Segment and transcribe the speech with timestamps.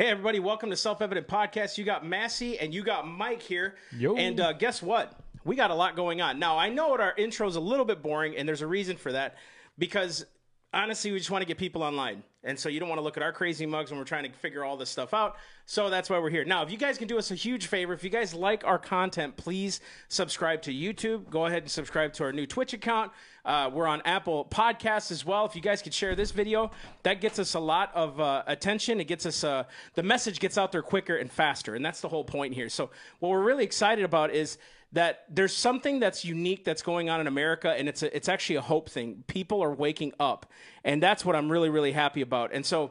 [0.00, 1.76] Hey, everybody, welcome to Self Evident Podcast.
[1.76, 3.74] You got Massey and you got Mike here.
[3.94, 4.16] Yo.
[4.16, 5.12] And uh, guess what?
[5.44, 6.38] We got a lot going on.
[6.38, 8.96] Now, I know what our intro is a little bit boring, and there's a reason
[8.96, 9.36] for that
[9.76, 10.24] because
[10.72, 12.22] honestly, we just want to get people online.
[12.42, 14.30] And so you don't want to look at our crazy mugs when we're trying to
[14.38, 15.36] figure all this stuff out.
[15.66, 16.44] So that's why we're here.
[16.44, 18.78] Now, if you guys can do us a huge favor, if you guys like our
[18.78, 21.28] content, please subscribe to YouTube.
[21.28, 23.12] Go ahead and subscribe to our new Twitch account.
[23.44, 25.44] Uh, we're on Apple Podcasts as well.
[25.44, 26.70] If you guys could share this video,
[27.02, 29.00] that gets us a lot of uh, attention.
[29.00, 32.08] It gets us uh, the message gets out there quicker and faster, and that's the
[32.08, 32.68] whole point here.
[32.70, 34.58] So what we're really excited about is
[34.92, 38.56] that there's something that's unique that's going on in America, and it's a, it's actually
[38.56, 39.22] a hope thing.
[39.26, 40.46] People are waking up,
[40.84, 42.52] and that's what I'm really really happy about.
[42.52, 42.90] And so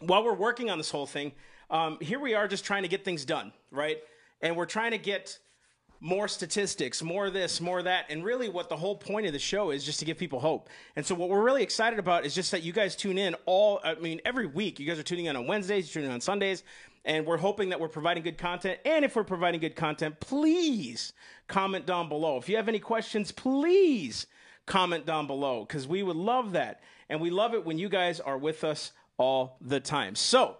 [0.00, 1.32] while we're working on this whole thing,
[1.70, 3.98] um, here we are just trying to get things done, right?
[4.40, 5.38] And we're trying to get
[6.00, 8.06] more statistics, more this, more that.
[8.10, 10.68] And really, what the whole point of the show is just to give people hope.
[10.96, 13.80] And so, what we're really excited about is just that you guys tune in all,
[13.84, 14.80] I mean, every week.
[14.80, 16.64] You guys are tuning in on Wednesdays, you're tuning in on Sundays.
[17.04, 18.78] And we're hoping that we're providing good content.
[18.84, 21.12] And if we're providing good content, please
[21.48, 22.36] comment down below.
[22.36, 24.26] If you have any questions, please
[24.66, 26.80] comment down below because we would love that.
[27.08, 30.14] And we love it when you guys are with us all the time.
[30.14, 30.56] So,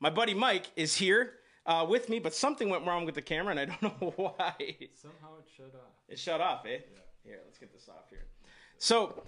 [0.00, 1.34] my buddy Mike is here
[1.66, 4.54] uh, with me, but something went wrong with the camera, and I don't know why.
[4.94, 5.92] Somehow it shut off.
[6.08, 6.78] It shut off, eh?
[7.24, 8.26] Here, let's get this off here.
[8.78, 9.22] So,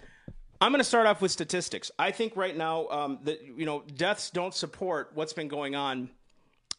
[0.65, 1.91] I'm going to start off with statistics.
[1.99, 6.09] I think right now um, that you know deaths don't support what's been going on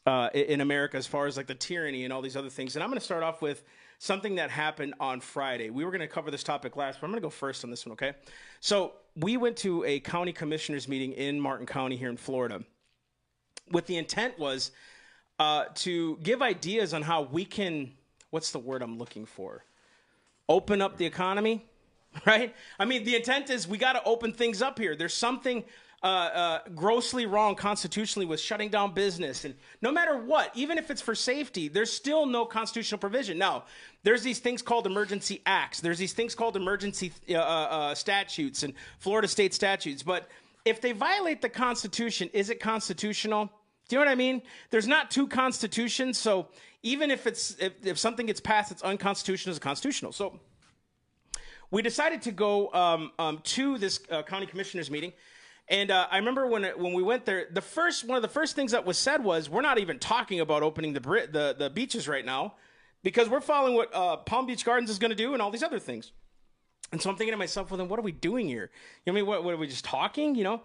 [0.07, 2.75] uh, in America as far as like the tyranny and all these other things.
[2.75, 3.61] And I'm going to start off with
[3.99, 5.69] something that happened on Friday.
[5.69, 7.69] We were going to cover this topic last, but I'm going to go first on
[7.69, 7.93] this one.
[7.93, 8.13] Okay.
[8.59, 12.63] So we went to a county commissioners meeting in Martin County here in Florida.
[13.69, 14.71] What the intent was
[15.37, 17.91] uh, to give ideas on how we can.
[18.31, 19.63] What's the word I'm looking for?
[20.49, 21.67] Open up the economy
[22.25, 22.55] right?
[22.79, 24.95] I mean, the intent is we got to open things up here.
[24.95, 25.63] There's something
[26.03, 30.91] uh, uh, grossly wrong constitutionally with shutting down business, and no matter what, even if
[30.91, 33.37] it's for safety, there's still no constitutional provision.
[33.37, 33.63] Now,
[34.03, 35.81] there's these things called emergency acts.
[35.81, 40.03] There's these things called emergency uh, uh, statutes and Florida state statutes.
[40.03, 40.29] But
[40.63, 43.49] if they violate the Constitution, is it constitutional?
[43.87, 44.41] Do you know what I mean?
[44.71, 46.47] There's not two constitutions, so
[46.83, 50.11] even if it's if, if something gets passed, it's unconstitutional, it's constitutional.
[50.11, 50.39] So
[51.71, 55.13] we decided to go um, um, to this uh, county commissioners meeting.
[55.67, 58.55] And uh, I remember when when we went there, the first one of the first
[58.55, 62.07] things that was said was, "We're not even talking about opening the the the beaches
[62.07, 62.53] right now,
[63.03, 65.63] because we're following what uh, Palm Beach Gardens is going to do and all these
[65.63, 66.11] other things."
[66.91, 68.69] And so I'm thinking to myself, "Well, then what are we doing here?
[69.05, 70.35] You know, I mean, what, what are we just talking?
[70.35, 70.61] You know?"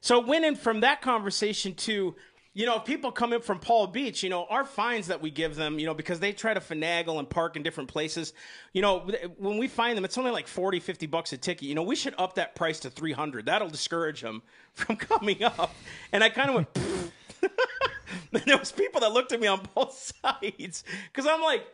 [0.00, 2.14] So went in from that conversation to
[2.54, 5.30] you know, if people come in from Palm Beach, you know, our fines that we
[5.30, 8.32] give them, you know, because they try to finagle and park in different places,
[8.72, 11.64] you know, when we find them, it's only like 40, 50 bucks a ticket.
[11.64, 13.46] You know, we should up that price to 300.
[13.46, 14.42] That'll discourage them
[14.72, 15.74] from coming up.
[16.12, 16.68] And I kind of went,
[18.32, 21.66] and there was people that looked at me on both sides because I'm like,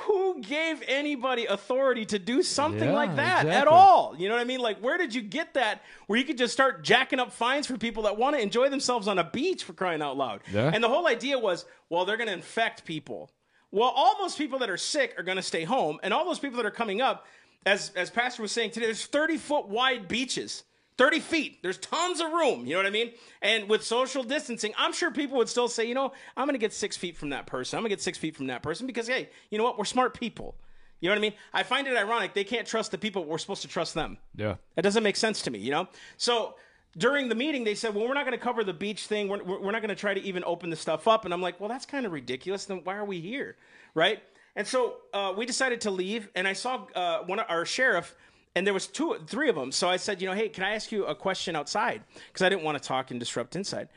[0.00, 4.14] who gave anybody authority to do something Yeah, like that at all?
[4.18, 4.60] You know what I mean?
[4.60, 7.78] Like, where did you get that where you could just start jacking up fines for
[7.78, 10.42] people that want to enjoy themselves on a beach for crying out loud?
[10.52, 10.70] Yeah.
[10.72, 13.30] And the whole idea was, well, they're going to infect people.
[13.70, 16.38] Well, all those people that are sick are going to stay home, and all those
[16.38, 17.26] people that are coming up,
[17.64, 20.62] as as Pastor was saying today, there's 30 foot wide beaches.
[20.98, 21.62] 30 feet.
[21.62, 22.66] There's tons of room.
[22.66, 23.12] You know what I mean?
[23.42, 26.58] And with social distancing, I'm sure people would still say, you know, I'm going to
[26.58, 27.76] get six feet from that person.
[27.76, 29.78] I'm going to get six feet from that person because, hey, you know what?
[29.78, 30.56] We're smart people.
[31.00, 31.34] You know what I mean?
[31.52, 34.16] I find it ironic they can't trust the people we're supposed to trust them.
[34.34, 34.56] Yeah.
[34.74, 35.88] That doesn't make sense to me, you know?
[36.16, 36.54] So
[36.96, 39.28] during the meeting, they said, well, we're not going to cover the beach thing.
[39.28, 41.26] We're, we're not going to try to even open the stuff up.
[41.26, 42.64] And I'm like, well, that's kind of ridiculous.
[42.64, 43.56] Then why are we here?
[43.94, 44.22] Right?
[44.54, 46.30] And so uh, we decided to leave.
[46.34, 48.16] And I saw uh, one of our sheriff,
[48.56, 49.70] and there was two, three of them.
[49.70, 52.02] So I said, you know, hey, can I ask you a question outside?
[52.26, 53.88] Because I didn't want to talk and disrupt inside.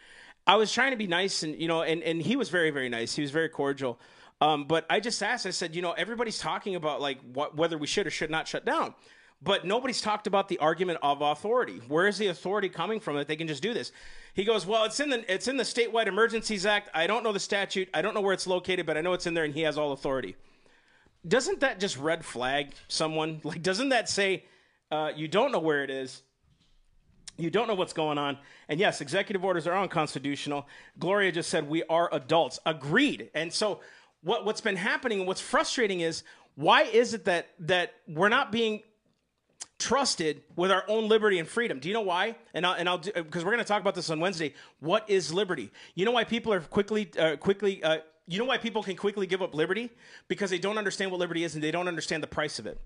[0.45, 2.89] I was trying to be nice, and you know, and, and he was very, very
[2.89, 3.15] nice.
[3.15, 3.99] He was very cordial.
[4.41, 5.45] Um, but I just asked.
[5.45, 8.47] I said, you know, everybody's talking about like what, whether we should or should not
[8.49, 8.93] shut down,
[9.41, 11.81] but nobody's talked about the argument of authority.
[11.87, 13.93] Where is the authority coming from that they can just do this?
[14.33, 16.89] He goes, well, it's in the it's in the statewide emergencies act.
[16.93, 17.87] I don't know the statute.
[17.93, 19.77] I don't know where it's located, but I know it's in there, and he has
[19.77, 20.35] all authority.
[21.27, 23.41] Doesn't that just red flag someone?
[23.43, 24.45] Like, doesn't that say
[24.91, 26.21] uh, you don't know where it is?
[27.37, 28.37] You don't know what's going on.
[28.67, 30.67] And yes, executive orders are unconstitutional.
[30.97, 32.59] Gloria just said we are adults.
[32.65, 33.29] Agreed.
[33.33, 33.79] And so
[34.21, 36.23] what, what's been happening and what's frustrating is
[36.55, 38.81] why is it that that we're not being
[39.79, 41.79] trusted with our own liberty and freedom.
[41.79, 42.35] Do you know why?
[42.53, 44.53] And I'll, and I'll do because we're going to talk about this on Wednesday.
[44.81, 45.71] What is liberty?
[45.95, 47.99] You know why people are quickly uh, quickly uh,
[48.29, 49.89] you know why people can quickly give up liberty
[50.27, 52.79] because they don't understand what liberty is and they don't understand the price of it.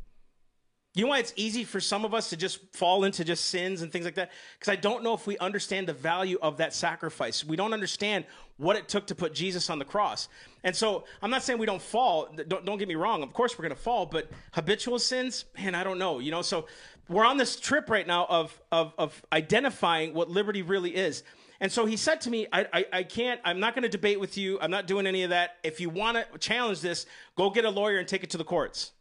[0.95, 3.81] You know why it's easy for some of us to just fall into just sins
[3.81, 4.31] and things like that?
[4.57, 7.44] Because I don't know if we understand the value of that sacrifice.
[7.44, 8.25] We don't understand
[8.57, 10.30] what it took to put Jesus on the cross.
[10.63, 12.30] And so I'm not saying we don't fall.
[12.48, 13.24] Don't, don't get me wrong.
[13.24, 16.19] Of course we're going to fall, but habitual sins, man, I don't know.
[16.19, 16.68] You know, so
[17.10, 21.24] we're on this trip right now of, of, of identifying what liberty really is.
[21.63, 24.19] And so he said to me, I, I, I can't, I'm not going to debate
[24.19, 24.60] with you.
[24.60, 25.60] I'm not doing any of that.
[25.63, 27.06] If you want to challenge this,
[27.38, 28.92] go get a lawyer and take it to the courts.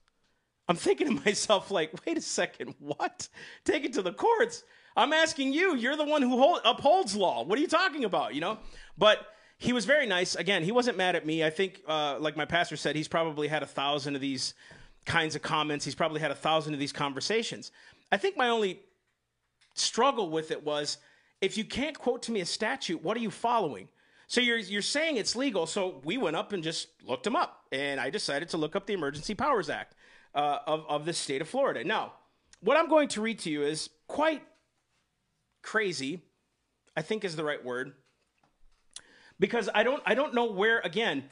[0.69, 3.29] I'm thinking to myself, like, wait a second, what?
[3.64, 4.62] Take it to the courts?
[4.97, 5.75] I'm asking you.
[5.75, 7.43] You're the one who hold, upholds law.
[7.43, 8.32] What are you talking about?
[8.32, 8.59] You know?
[8.97, 9.26] But
[9.59, 10.37] he was very nice.
[10.37, 11.43] Again, he wasn't mad at me.
[11.43, 14.55] I think, uh, like my pastor said, he's probably had a thousand of these
[15.05, 15.85] kinds of comments.
[15.85, 17.73] He's probably had a thousand of these conversations.
[18.12, 18.82] I think my only
[19.75, 20.99] struggle with it was
[21.43, 23.89] if you can't quote to me a statute, what are you following?
[24.29, 25.67] So you're you're saying it's legal.
[25.67, 28.87] So we went up and just looked them up, and I decided to look up
[28.87, 29.94] the Emergency Powers Act
[30.35, 31.85] uh, of, of the state of Florida.
[31.85, 32.15] Now,
[32.61, 34.43] what I'm going to read to you is quite
[35.62, 36.23] crazy,
[36.97, 37.93] I think is the right word,
[39.38, 41.25] because I don't, I don't know where, again,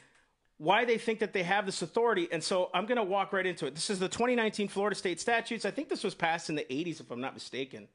[0.58, 2.28] why they think that they have this authority.
[2.30, 3.74] And so I'm going to walk right into it.
[3.74, 5.64] This is the 2019 Florida State Statutes.
[5.64, 7.88] I think this was passed in the 80s, if I'm not mistaken,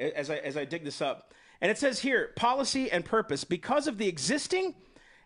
[0.00, 1.32] as I, as I dig this up.
[1.60, 3.44] And it says here policy and purpose.
[3.44, 4.74] Because of the existing,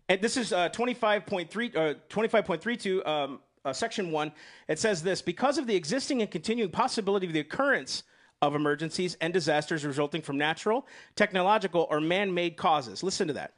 [0.08, 4.32] and this is uh, 25.3, uh, 25.32 um, uh, section one,
[4.68, 8.02] it says this because of the existing and continuing possibility of the occurrence
[8.42, 10.86] of emergencies and disasters resulting from natural,
[11.16, 13.02] technological, or man made causes.
[13.02, 13.54] Listen to that.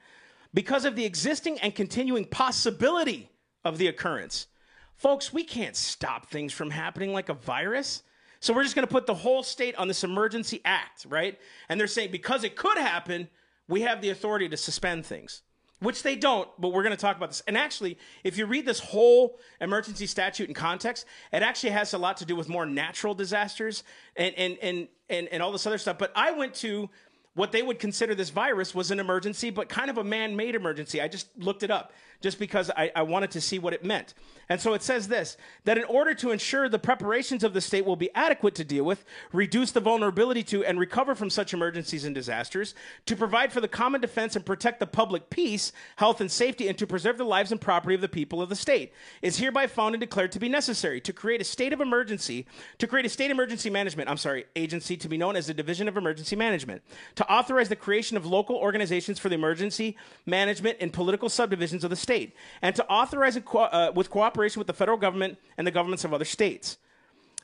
[0.55, 3.29] Because of the existing and continuing possibility
[3.65, 4.47] of the occurrence.
[4.95, 8.03] Folks, we can't stop things from happening like a virus.
[8.47, 11.37] So we're just going to put the whole state on this emergency act, right?
[11.69, 13.27] And they're saying because it could happen,
[13.67, 15.43] we have the authority to suspend things
[15.81, 17.43] which they don't, but we're going to talk about this.
[17.47, 21.99] And actually, if you read this whole emergency statute in context, it actually has a
[21.99, 23.83] lot to do with more natural disasters
[24.15, 25.99] and and and and, and all this other stuff.
[25.99, 26.89] But I went to
[27.35, 31.03] what they would consider this virus was an emergency, but kind of a man-made emergency.
[31.03, 34.15] I just looked it up just because I, I wanted to see what it meant.
[34.49, 37.85] And so it says this that in order to ensure the preparations of the state
[37.85, 42.05] will be adequate to deal with, reduce the vulnerability to, and recover from such emergencies
[42.05, 42.75] and disasters,
[43.07, 46.79] to provide for the common defense and protect the public peace, health, and safety, and
[46.79, 48.93] to preserve the lives and property of the people of the state,
[49.23, 52.47] is hereby found and declared to be necessary to create a state of emergency,
[52.79, 55.89] to create a state emergency management, I'm sorry, agency to be known as the Division
[55.89, 56.83] of Emergency Management,
[57.17, 61.91] to authorize the creation of local organizations for the emergency management in political subdivisions of
[61.91, 62.31] the state,
[62.63, 66.05] and to authorize co- uh, with cooperation cooperation with the federal government and the governments
[66.05, 66.79] of other states.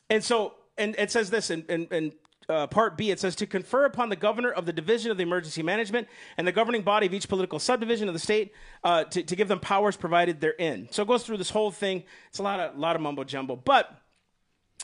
[0.09, 2.13] And so, and it says this in, in, in
[2.49, 5.23] uh, Part B, it says to confer upon the governor of the Division of the
[5.23, 6.07] Emergency Management
[6.37, 9.47] and the governing body of each political subdivision of the state uh, to, to give
[9.47, 10.87] them powers provided therein.
[10.91, 12.03] So it goes through this whole thing.
[12.29, 13.55] It's a lot of, lot of mumbo jumbo.
[13.55, 13.95] But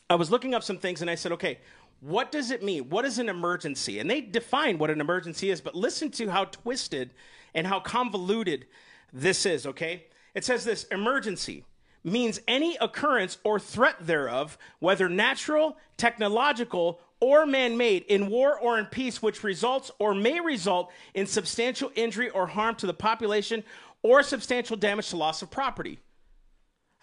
[0.09, 1.59] I was looking up some things and I said, okay,
[1.99, 2.89] what does it mean?
[2.89, 3.99] What is an emergency?
[3.99, 7.11] And they define what an emergency is, but listen to how twisted
[7.53, 8.65] and how convoluted
[9.13, 10.05] this is, okay?
[10.33, 11.65] It says this emergency
[12.03, 18.79] means any occurrence or threat thereof, whether natural, technological, or man made, in war or
[18.79, 23.63] in peace, which results or may result in substantial injury or harm to the population
[24.01, 25.99] or substantial damage to loss of property.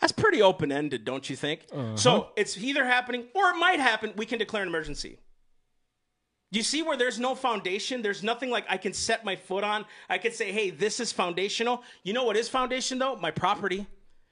[0.01, 1.63] That's pretty open ended, don't you think?
[1.73, 1.97] Uh-huh.
[1.97, 4.13] So it's either happening or it might happen.
[4.17, 5.19] We can declare an emergency.
[6.57, 8.01] Do you see where there's no foundation?
[8.01, 9.85] There's nothing like I can set my foot on.
[10.09, 11.83] I could say, hey, this is foundational.
[12.03, 13.15] You know what is foundation, though?
[13.17, 13.87] My property.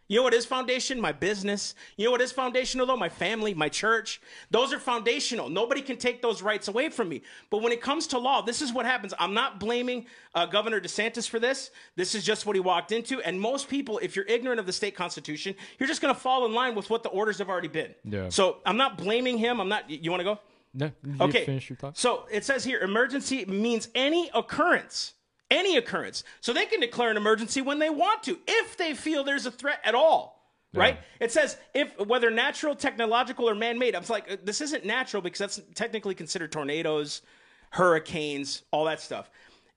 [0.08, 0.98] You know what is foundation?
[0.98, 1.74] My business.
[1.98, 2.96] You know what is foundational though?
[2.96, 4.22] My family, my church.
[4.50, 5.50] Those are foundational.
[5.50, 7.22] Nobody can take those rights away from me.
[7.50, 9.12] But when it comes to law, this is what happens.
[9.18, 11.70] I'm not blaming uh, Governor DeSantis for this.
[11.96, 13.20] This is just what he walked into.
[13.20, 16.46] And most people, if you're ignorant of the state constitution, you're just going to fall
[16.46, 17.94] in line with what the orders have already been.
[18.04, 18.28] Yeah.
[18.30, 19.60] So I'm not blaming him.
[19.60, 19.88] I'm not.
[19.90, 20.38] You want to go?
[20.74, 20.90] No.
[21.20, 21.44] okay.
[21.44, 21.96] Finish your thought.
[21.96, 25.14] So it says here, emergency means any occurrence
[25.50, 26.24] any occurrence.
[26.40, 29.50] So they can declare an emergency when they want to, if they feel there's a
[29.50, 30.42] threat at all.
[30.72, 30.80] Yeah.
[30.80, 30.98] Right?
[31.20, 33.94] It says if whether natural, technological, or man-made.
[33.94, 37.22] I'm like, this isn't natural because that's technically considered tornadoes,
[37.70, 39.30] hurricanes, all that stuff.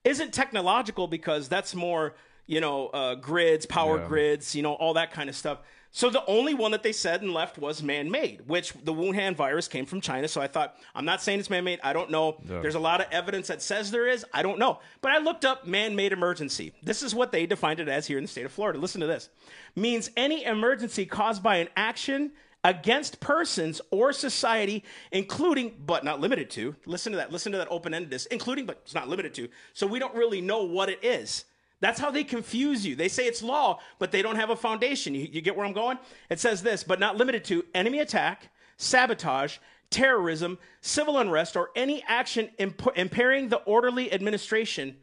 [0.04, 2.16] Isn't technological because that's more,
[2.48, 4.08] you know, uh, grids, power yeah.
[4.08, 5.60] grids, you know, all that kind of stuff.
[5.90, 9.68] So the only one that they said and left was man-made, which the Wuhan virus
[9.68, 10.28] came from China.
[10.28, 11.80] So I thought, I'm not saying it's man-made.
[11.82, 12.38] I don't know.
[12.48, 12.60] Yeah.
[12.60, 14.24] There's a lot of evidence that says there is.
[14.32, 14.80] I don't know.
[15.00, 16.72] But I looked up man-made emergency.
[16.82, 18.78] This is what they defined it as here in the state of Florida.
[18.78, 19.30] Listen to this.
[19.76, 22.32] Means any emergency caused by an action
[22.64, 26.76] against persons or society, including but not limited to.
[26.84, 27.32] Listen to that.
[27.32, 29.48] Listen to that open-endedness, including but it's not limited to.
[29.72, 31.44] So we don't really know what it is.
[31.80, 32.96] That's how they confuse you.
[32.96, 35.14] They say it's law, but they don't have a foundation.
[35.14, 35.98] You, you, get where I'm going?
[36.28, 39.58] It says this, but not limited to enemy attack, sabotage,
[39.90, 44.96] terrorism, civil unrest, or any action imp- impairing the orderly administration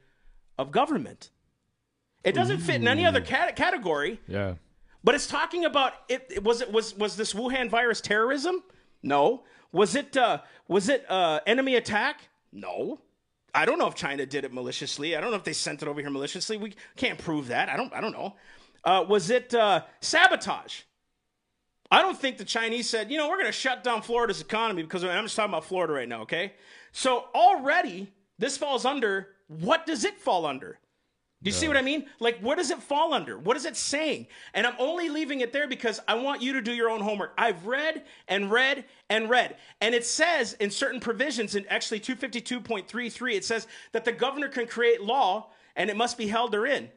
[0.57, 1.29] of government.
[2.23, 4.19] It doesn't fit in any other cat- category.
[4.27, 4.55] Yeah.
[5.03, 6.25] But it's talking about it.
[6.29, 8.63] it- Was it was was this Wuhan virus terrorism?
[9.03, 9.43] No.
[9.71, 12.21] Was it uh, was it uh, enemy attack?
[12.51, 12.99] No.
[13.55, 15.15] I don't know if China did it maliciously.
[15.15, 16.57] I don't know if they sent it over here maliciously.
[16.57, 17.69] We can't prove that.
[17.69, 17.93] I don't.
[17.93, 18.35] I don't know.
[18.83, 20.81] Uh, was it uh, sabotage?
[21.89, 24.83] I don't think the Chinese said, you know, we're going to shut down Florida's economy
[24.83, 26.21] because I'm just talking about Florida right now.
[26.21, 26.53] Okay.
[26.91, 30.79] So already this falls under what does it fall under?
[31.45, 32.07] Do you see what I mean?
[32.19, 33.37] Like, what does it fall under?
[33.37, 34.25] What is it saying?
[34.55, 37.35] And I'm only leaving it there because I want you to do your own homework.
[37.37, 39.55] I've read and read and read.
[39.79, 44.65] And it says in certain provisions, in actually 252.33, it says that the governor can
[44.65, 46.89] create law and it must be held therein.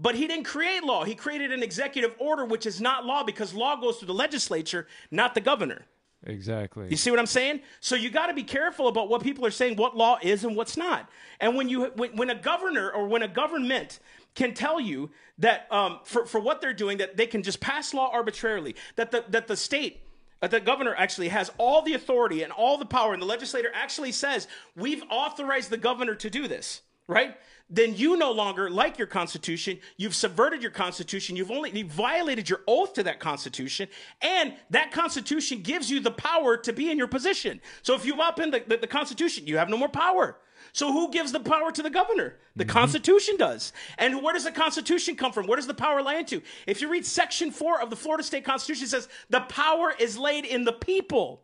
[0.00, 1.04] But he didn't create law.
[1.04, 4.88] He created an executive order, which is not law because law goes through the legislature,
[5.12, 5.86] not the governor.
[6.24, 6.86] Exactly.
[6.88, 7.62] You see what I'm saying?
[7.80, 10.54] So you got to be careful about what people are saying, what law is and
[10.54, 11.08] what's not.
[11.40, 13.98] And when you when, when a governor or when a government
[14.34, 17.92] can tell you that um, for for what they're doing, that they can just pass
[17.92, 20.00] law arbitrarily, that the that the state.
[20.40, 24.12] the governor actually has all the authority and all the power, and the legislator actually
[24.12, 27.36] says, We've authorized the governor to do this, right?
[27.70, 29.78] Then you no longer like your constitution.
[29.96, 31.36] You've subverted your constitution.
[31.36, 33.88] You've only you've violated your oath to that constitution,
[34.20, 37.60] and that constitution gives you the power to be in your position.
[37.80, 40.36] So if you upend the, the, the constitution, you have no more power.
[40.72, 42.36] So who gives the power to the governor?
[42.56, 42.72] The mm-hmm.
[42.72, 43.72] Constitution does.
[43.98, 45.46] And where does the Constitution come from?
[45.46, 46.40] Where does the power lie into?
[46.66, 50.16] If you read Section 4 of the Florida State Constitution, it says the power is
[50.16, 51.42] laid in the people.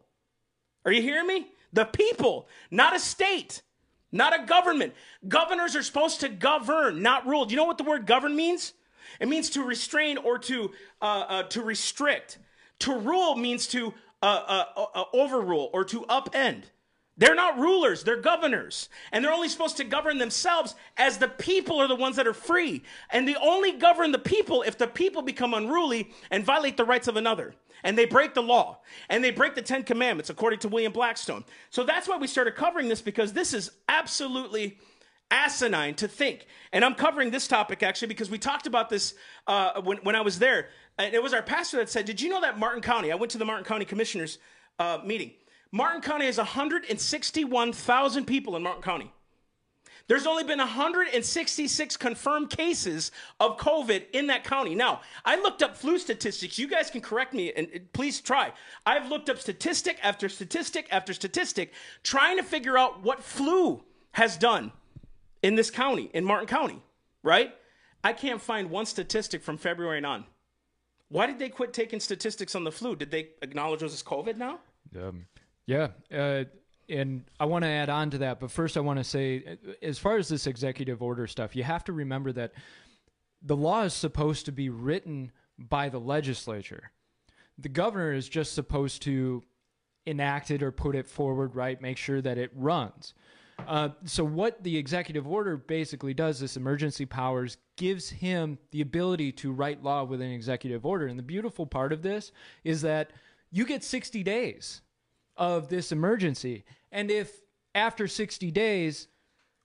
[0.84, 1.48] Are you hearing me?
[1.72, 3.62] The people, not a state,
[4.12, 4.94] not a government.
[5.26, 7.44] Governors are supposed to govern, not rule.
[7.44, 8.72] Do you know what the word govern means?
[9.20, 12.38] It means to restrain or to uh, uh, to restrict.
[12.80, 16.64] To rule means to uh, uh, uh, uh, overrule or to upend.
[17.16, 18.88] They're not rulers, they're governors.
[19.10, 22.34] And they're only supposed to govern themselves as the people are the ones that are
[22.34, 22.84] free.
[23.10, 27.08] And they only govern the people if the people become unruly and violate the rights
[27.08, 27.54] of another.
[27.84, 28.80] And they break the law.
[29.08, 31.44] And they break the Ten Commandments, according to William Blackstone.
[31.70, 34.78] So that's why we started covering this because this is absolutely
[35.30, 36.46] asinine to think.
[36.72, 39.14] And I'm covering this topic actually because we talked about this
[39.46, 40.68] uh, when, when I was there.
[40.96, 43.32] And it was our pastor that said, Did you know that Martin County, I went
[43.32, 44.38] to the Martin County Commissioners
[44.78, 45.32] uh, meeting.
[45.70, 49.12] Martin County has 161,000 people in Martin County.
[50.08, 54.74] There's only been 166 confirmed cases of COVID in that county.
[54.74, 56.58] Now, I looked up flu statistics.
[56.58, 58.52] You guys can correct me and please try.
[58.86, 61.72] I've looked up statistic after statistic after statistic
[62.02, 64.72] trying to figure out what flu has done
[65.42, 66.82] in this county, in Martin County,
[67.22, 67.54] right?
[68.02, 70.24] I can't find one statistic from February and on.
[71.10, 72.96] Why did they quit taking statistics on the flu?
[72.96, 74.60] Did they acknowledge it as COVID now?
[74.96, 75.26] Um,
[75.66, 76.44] yeah, uh,
[76.88, 79.98] and I want to add on to that, but first I want to say, as
[79.98, 82.52] far as this executive order stuff, you have to remember that
[83.42, 86.90] the law is supposed to be written by the legislature.
[87.58, 89.42] The governor is just supposed to
[90.06, 91.80] enact it or put it forward, right?
[91.80, 93.14] Make sure that it runs.
[93.66, 99.32] Uh, so what the executive order basically does, this emergency powers, gives him the ability
[99.32, 101.06] to write law with an executive order.
[101.06, 102.32] And the beautiful part of this
[102.64, 103.12] is that
[103.50, 104.80] you get 60 days
[105.38, 106.64] of this emergency.
[106.92, 107.40] And if
[107.74, 109.08] after 60 days,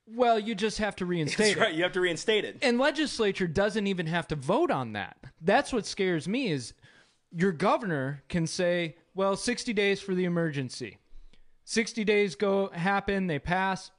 [0.07, 1.59] well, you just have to reinstate That's it.
[1.59, 1.73] right.
[1.73, 2.59] You have to reinstate it.
[2.61, 5.17] And legislature doesn't even have to vote on that.
[5.41, 6.73] That's what scares me is
[7.35, 10.97] your governor can say, well, 60 days for the emergency.
[11.65, 13.91] 60 days go happen, they pass.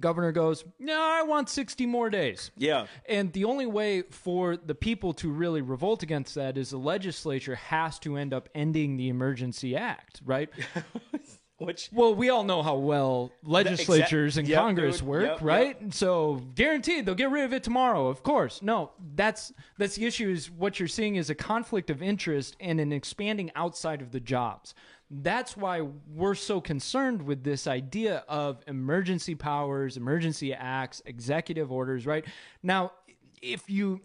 [0.00, 2.86] Governor goes, "No, I want 60 more days." Yeah.
[3.08, 7.54] And the only way for the people to really revolt against that is the legislature
[7.56, 10.48] has to end up ending the emergency act, right?
[11.58, 15.08] Which Well, we all know how well legislatures and yep, Congress dude.
[15.08, 15.92] work, Yep, right?
[15.92, 18.06] So guaranteed they'll get rid of it tomorrow.
[18.06, 18.92] Of course, no.
[19.16, 20.30] That's that's the issue.
[20.30, 24.20] Is what you're seeing is a conflict of interest and an expanding outside of the
[24.20, 24.72] jobs.
[25.10, 32.04] That's why we're so concerned with this idea of emergency powers, emergency acts, executive orders.
[32.04, 32.26] Right
[32.62, 32.92] now,
[33.40, 34.00] if you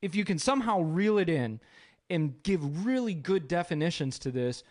[0.00, 1.60] if you can somehow reel it in
[2.08, 4.62] and give really good definitions to this,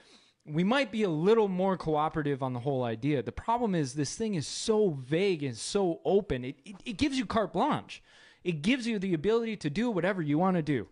[0.45, 3.23] we might be a little more cooperative on the whole idea.
[3.23, 6.45] The problem is this thing is so vague and so open.
[6.45, 8.01] It, it, it gives you carte blanche.
[8.43, 10.87] It gives you the ability to do whatever you want to do.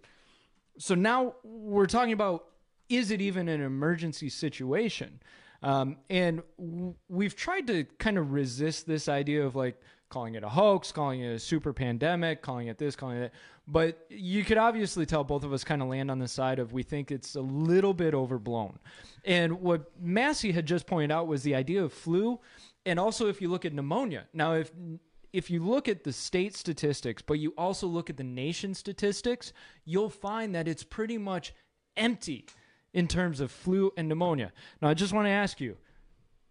[0.78, 2.46] So now we're talking about
[2.92, 5.22] is it even an emergency situation?
[5.64, 9.80] Um, and w- we've tried to kind of resist this idea of like
[10.10, 13.34] calling it a hoax, calling it a super pandemic, calling it this, calling it that.
[13.68, 16.74] But you could obviously tell both of us kind of land on the side of
[16.74, 18.78] we think it's a little bit overblown.
[19.24, 22.40] And what Massey had just pointed out was the idea of flu,
[22.86, 24.26] and also if you look at pneumonia.
[24.34, 24.72] Now, if
[25.32, 29.54] if you look at the state statistics, but you also look at the nation statistics,
[29.86, 31.54] you'll find that it's pretty much
[31.96, 32.46] empty
[32.94, 34.52] in terms of flu and pneumonia.
[34.82, 35.78] Now, I just want to ask you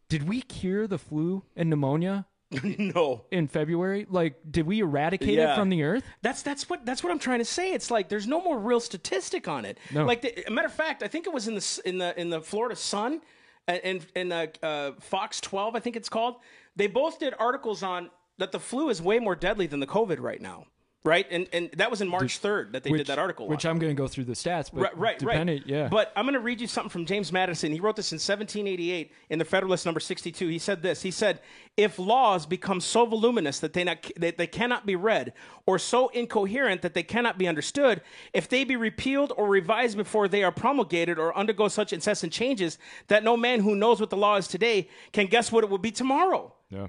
[0.09, 2.27] did we cure the flu and pneumonia
[2.79, 3.25] no.
[3.31, 4.07] in February?
[4.11, 5.53] Like, did we eradicate Yeah.
[5.53, 6.03] it from the earth?
[6.23, 7.73] That's that's what that's what I'm trying to say.
[7.73, 9.79] It's like there's no more real statistic on it.
[9.93, 10.05] No.
[10.05, 12.31] Like the, a matter of fact, I think it was in the in the in
[12.31, 13.21] the Florida Sun
[13.69, 16.37] and and, and uh, uh, Fox 12, I think it's called.
[16.75, 20.19] They both did articles on that the flu is way more deadly than the COVID
[20.19, 20.65] right now.
[21.03, 23.49] Right, and and that was in March 3rd that they did that article.
[23.49, 23.71] Which on.
[23.71, 24.71] I'm going to go through the stats.
[24.71, 25.63] But Right, right, right.
[25.65, 25.89] Yeah.
[25.89, 27.73] But I'm going to read you something from James Madison.
[27.73, 30.49] He wrote this in 1788 in the Federalist number 62.
[30.49, 31.01] He said this.
[31.01, 31.41] He said,
[31.79, 35.33] "If laws become so voluminous that they not that they cannot be read,
[35.65, 38.03] or so incoherent that they cannot be understood,
[38.35, 42.77] if they be repealed or revised before they are promulgated, or undergo such incessant changes
[43.09, 45.79] that no man who knows what the law is today can guess what it will
[45.79, 46.89] be tomorrow." yeah.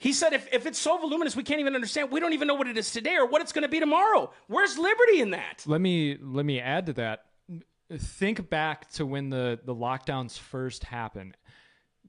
[0.00, 2.10] He said, if, if it's so voluminous, we can't even understand.
[2.10, 4.32] We don't even know what it is today or what it's going to be tomorrow.
[4.46, 5.62] Where's liberty in that?
[5.66, 7.26] let me let me add to that.
[7.94, 11.36] Think back to when the the lockdowns first happened.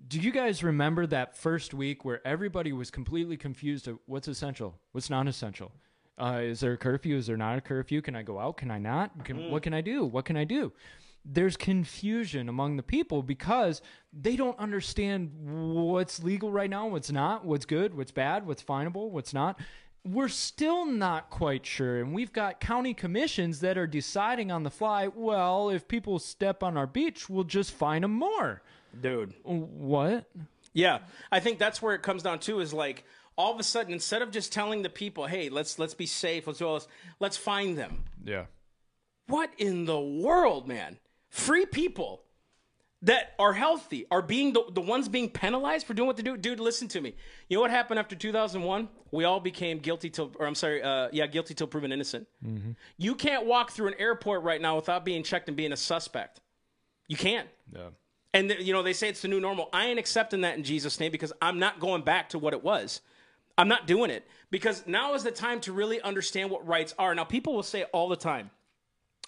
[0.07, 4.79] Do you guys remember that first week where everybody was completely confused of what's essential,
[4.93, 5.74] what's non-essential?
[6.17, 7.17] Uh, is there a curfew?
[7.17, 8.01] Is there not a curfew?
[8.01, 8.55] Can I go out?
[8.57, 9.25] Can I not?
[9.25, 10.05] Can, What can I do?
[10.05, 10.71] What can I do?
[11.24, 17.46] There's confusion among the people because they don't understand what's legal right now, what's not,
[17.46, 19.60] what's good, what's bad, what's finable, what's not
[20.04, 22.00] we're still not quite sure.
[22.00, 26.63] And we've got county commissions that are deciding on the fly, well, if people step
[26.63, 28.62] on our beach, we'll just fine them more.
[29.00, 29.34] Dude.
[29.44, 30.25] What?
[30.74, 31.00] Yeah,
[31.32, 33.04] I think that's where it comes down to is like
[33.38, 36.48] all of a sudden instead of just telling the people, "Hey, let's let's be safe,
[36.48, 36.88] let's do all this,"
[37.20, 38.04] let's find them.
[38.24, 38.46] Yeah.
[39.28, 40.98] What in the world, man?
[41.31, 42.21] Free people
[43.03, 46.38] that are healthy are being the, the ones being penalized for doing what they do.
[46.38, 47.15] Dude, listen to me.
[47.50, 48.89] You know what happened after 2001?
[49.11, 52.27] We all became guilty till, or I'm sorry, uh, yeah, guilty till proven innocent.
[52.98, 56.41] You can't walk through an airport right now without being checked and being a suspect.
[57.07, 57.48] You can't.
[57.74, 57.89] Yeah.
[58.33, 59.70] And th- you know they say it's the new normal.
[59.74, 62.63] I ain't accepting that in Jesus' name because I'm not going back to what it
[62.63, 63.01] was.
[63.57, 67.15] I'm not doing it because now is the time to really understand what rights are.
[67.15, 68.50] Now people will say all the time,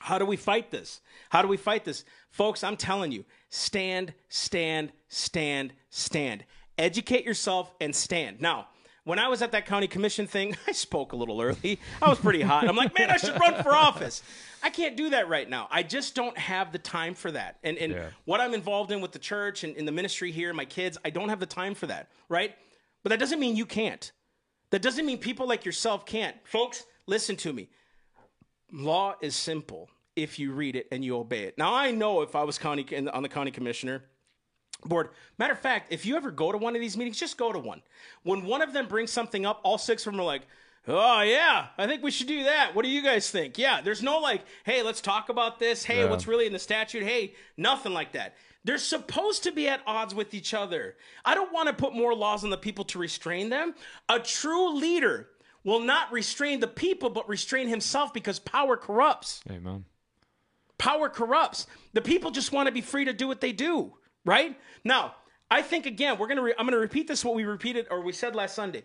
[0.03, 1.01] "How do we fight this?
[1.29, 6.45] How do we fight this?" Folks, I'm telling you, stand, stand, stand, stand.
[6.77, 8.41] Educate yourself and stand.
[8.41, 8.67] Now,
[9.03, 11.79] when I was at that county commission thing, I spoke a little early.
[12.01, 12.67] I was pretty hot.
[12.67, 14.23] I'm like, man, I should run for office.
[14.63, 15.67] I can't do that right now.
[15.69, 17.57] I just don't have the time for that.
[17.63, 18.09] And, and Yeah.
[18.25, 21.09] what I'm involved in with the church and in the ministry here, my kids, I
[21.11, 22.55] don't have the time for that, right?
[23.03, 24.11] But that doesn't mean you can't.
[24.71, 26.35] That doesn't mean people like yourself can't.
[26.47, 27.69] Folks, listen to me.
[28.71, 31.57] Law is simple if you read it and you obey it.
[31.57, 34.03] Now, I know if I was county on the county commissioner
[34.85, 35.09] board.
[35.37, 37.59] Matter of fact, if you ever go to one of these meetings, just go to
[37.59, 37.81] one.
[38.23, 40.41] When one of them brings something up, all six of them are like,
[40.87, 42.75] "Oh yeah, I think we should do that.
[42.75, 45.83] What do you guys think?" Yeah, there's no like, "Hey, let's talk about this.
[45.85, 46.09] Hey, Yeah.
[46.09, 48.35] what's really in the statute?" Hey, nothing like that.
[48.65, 50.97] They're supposed to be at odds with each other.
[51.25, 53.75] I don't want to put more laws on the people to restrain them.
[54.09, 55.29] A true leader
[55.65, 59.85] will not restrain the people, but restrain himself because power corrupts Amen.
[60.87, 63.93] Power corrupts the people just want to be free to do what they do
[64.25, 64.51] right
[64.83, 65.15] now
[65.49, 68.11] i think again we're gonna re- i'm gonna repeat this what we repeated or we
[68.11, 68.83] said last sunday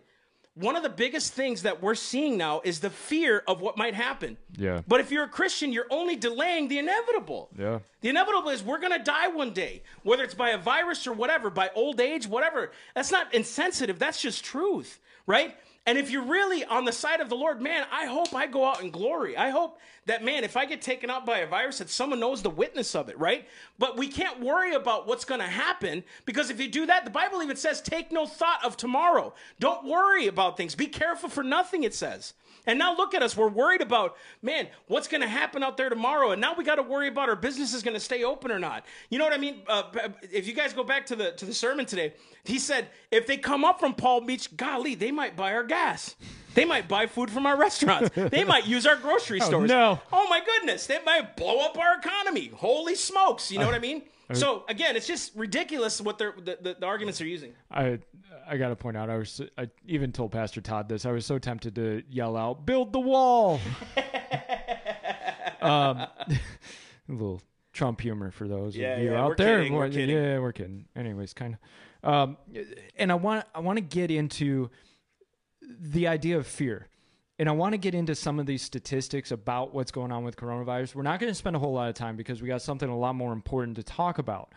[0.54, 3.94] one of the biggest things that we're seeing now is the fear of what might
[3.94, 4.82] happen Yeah.
[4.88, 7.78] but if you're a christian you're only delaying the inevitable Yeah.
[8.00, 11.12] the inevitable is we're going to die one day, whether it's by a virus or
[11.12, 12.70] whatever, by old age, whatever.
[12.94, 13.98] That's not insensitive.
[13.98, 14.90] That's just truth,
[15.26, 15.56] right?
[15.88, 18.66] And if you're really on the side of the Lord, man, I hope I go
[18.66, 19.38] out in glory.
[19.38, 22.42] I hope that, man, if I get taken out by a virus, that someone knows
[22.42, 23.48] the witness of it, right?
[23.78, 27.10] But we can't worry about what's going to happen because if you do that, the
[27.10, 29.32] Bible even says, take no thought of tomorrow.
[29.60, 30.74] Don't worry about things.
[30.74, 32.34] Be careful for nothing, it says.
[32.68, 33.34] And now look at us.
[33.34, 36.32] We're worried about, man, what's going to happen out there tomorrow?
[36.32, 38.58] And now we got to worry about our business is going to stay open or
[38.58, 38.84] not.
[39.08, 39.62] You know what I mean?
[39.66, 39.84] Uh,
[40.30, 42.12] if you guys go back to the to the sermon today,
[42.44, 46.14] he said if they come up from Palm Beach, golly, they might buy our gas.
[46.54, 48.10] They might buy food from our restaurants.
[48.14, 49.70] They might use our grocery stores.
[49.70, 50.00] Oh, no.
[50.12, 52.50] Oh my goodness, they might blow up our economy.
[52.54, 53.50] Holy smokes!
[53.50, 54.02] You know what I mean?
[54.34, 57.54] So again, it's just ridiculous what they're the, the, the arguments they're using.
[57.70, 57.98] I
[58.46, 61.06] I got to point out, I was I even told Pastor Todd this.
[61.06, 63.58] I was so tempted to yell out, "Build the wall!"
[65.62, 66.38] um, a
[67.08, 67.40] little
[67.72, 69.58] Trump humor for those Yeah, of you yeah, out we're there.
[69.58, 70.16] kidding, we're Well, kidding.
[70.16, 70.84] Yeah, we're kidding.
[70.96, 71.56] Anyways, kind
[72.02, 72.10] of.
[72.10, 72.36] Um,
[72.96, 74.70] and I want I want to get into
[75.80, 76.87] the idea of fear.
[77.38, 80.36] And I want to get into some of these statistics about what's going on with
[80.36, 80.96] coronavirus.
[80.96, 82.98] We're not going to spend a whole lot of time because we got something a
[82.98, 84.52] lot more important to talk about.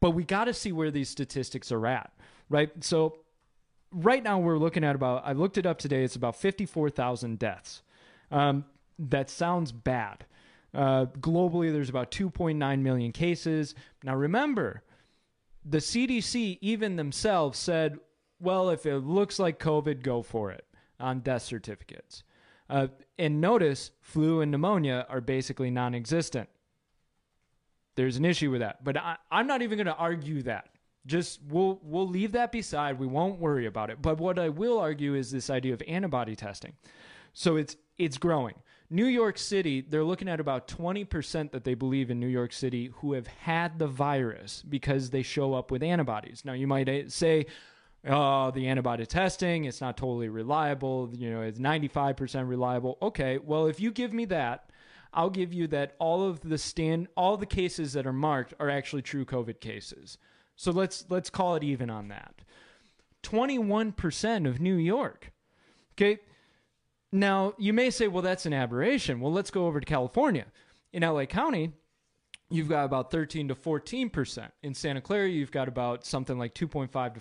[0.00, 2.10] But we got to see where these statistics are at,
[2.48, 2.70] right?
[2.82, 3.18] So,
[3.92, 7.82] right now we're looking at about, I looked it up today, it's about 54,000 deaths.
[8.30, 8.64] Um,
[8.98, 10.24] that sounds bad.
[10.74, 13.74] Uh, globally, there's about 2.9 million cases.
[14.02, 14.82] Now, remember,
[15.64, 17.98] the CDC, even themselves, said,
[18.38, 20.65] well, if it looks like COVID, go for it
[21.00, 22.22] on death certificates.
[22.68, 26.48] Uh, and notice flu and pneumonia are basically non existent.
[27.94, 28.84] There's an issue with that.
[28.84, 30.68] But I, I'm not even going to argue that.
[31.06, 32.98] Just we'll we'll leave that beside.
[32.98, 34.02] We won't worry about it.
[34.02, 36.72] But what I will argue is this idea of antibody testing.
[37.32, 38.54] So it's it's growing.
[38.88, 42.92] New York City, they're looking at about 20% that they believe in New York City
[42.96, 46.44] who have had the virus because they show up with antibodies.
[46.44, 47.46] Now, you might uh, say,
[48.06, 51.10] oh, the antibody testing, it's not totally reliable.
[51.12, 52.98] You know, it's 95% reliable.
[53.02, 54.70] Okay, well, if you give me that,
[55.12, 58.70] I'll give you that all of the stand, all the cases that are marked are
[58.70, 60.18] actually true COVID cases.
[60.56, 62.42] So let's let's call it even on that.
[63.22, 65.32] 21% of New York.
[65.94, 66.20] Okay,
[67.12, 69.20] now, you may say, well, that's an aberration.
[69.20, 70.46] Well, let's go over to California.
[70.92, 71.72] In LA County,
[72.50, 74.50] you've got about 13 to 14%.
[74.62, 77.20] In Santa Clara, you've got about something like 2.5 to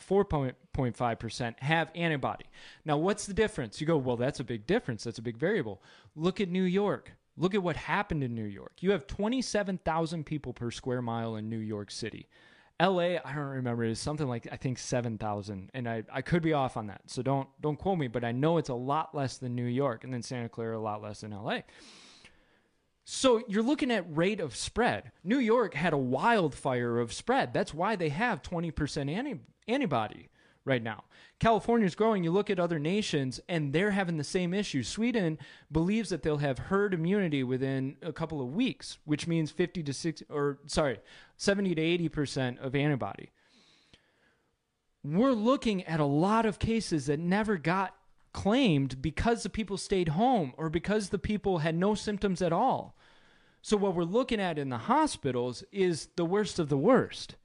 [0.75, 2.45] 4.5% have antibody.
[2.83, 3.79] Now, what's the difference?
[3.79, 5.03] You go, well, that's a big difference.
[5.03, 5.81] That's a big variable.
[6.15, 7.11] Look at New York.
[7.37, 8.73] Look at what happened in New York.
[8.79, 12.27] You have 27,000 people per square mile in New York City.
[12.81, 16.41] LA, I don't remember, is something like I think seven thousand, and I, I could
[16.41, 19.15] be off on that, so don't don't quote me, but I know it's a lot
[19.15, 21.59] less than New York, and then Santa Clara a lot less than LA.
[23.05, 25.11] So you're looking at rate of spread.
[25.23, 27.53] New York had a wildfire of spread.
[27.53, 30.29] That's why they have 20% anti- antibody
[30.65, 31.03] right now.
[31.39, 32.23] California is growing.
[32.23, 34.83] You look at other nations, and they're having the same issue.
[34.83, 35.37] Sweden
[35.71, 39.93] believes that they'll have herd immunity within a couple of weeks, which means 50 to
[39.93, 40.99] 60, or sorry,
[41.37, 43.31] 70 to 80 percent of antibody.
[45.03, 47.95] We're looking at a lot of cases that never got
[48.33, 52.97] claimed because the people stayed home or because the people had no symptoms at all.
[53.61, 57.35] So, what we're looking at in the hospitals is the worst of the worst.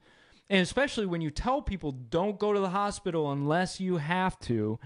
[0.51, 4.79] And especially when you tell people don't go to the hospital unless you have to,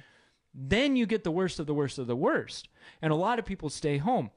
[0.53, 2.69] then you get the worst of the worst of the worst.
[3.01, 4.29] And a lot of people stay home.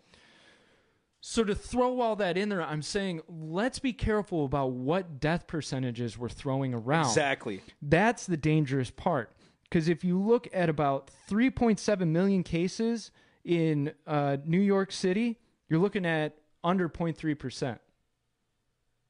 [1.20, 5.46] So to throw all that in there, I'm saying let's be careful about what death
[5.46, 7.08] percentages we're throwing around.
[7.08, 7.60] Exactly.
[7.82, 9.30] That's the dangerous part.
[9.64, 13.10] Because if you look at about 3.7 million cases
[13.44, 15.38] in uh, New York City,
[15.68, 17.78] you're looking at under 0.3%.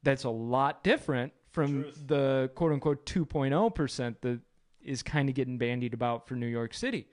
[0.02, 2.04] That's a lot different from Truth.
[2.06, 4.40] the quote unquote 2.0% that
[4.80, 7.08] is kind of getting bandied about for New York City.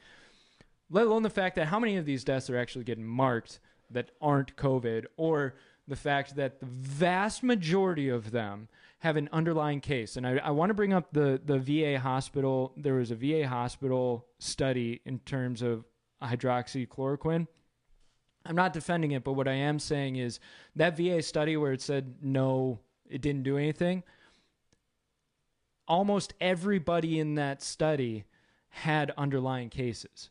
[0.92, 4.12] Let alone the fact that how many of these deaths are actually getting marked that
[4.22, 5.56] aren't COVID, or
[5.88, 8.68] the fact that the vast majority of them
[9.00, 10.16] have an underlying case.
[10.16, 12.74] And I, I want to bring up the, the VA hospital.
[12.78, 15.86] There was a VA hospital study in terms of
[16.22, 17.48] hydroxychloroquine.
[18.46, 20.40] I'm not defending it, but what I am saying is
[20.76, 22.80] that VA study where it said no,
[23.10, 24.04] it didn't do anything
[25.88, 28.26] almost everybody in that study
[28.70, 30.30] had underlying cases.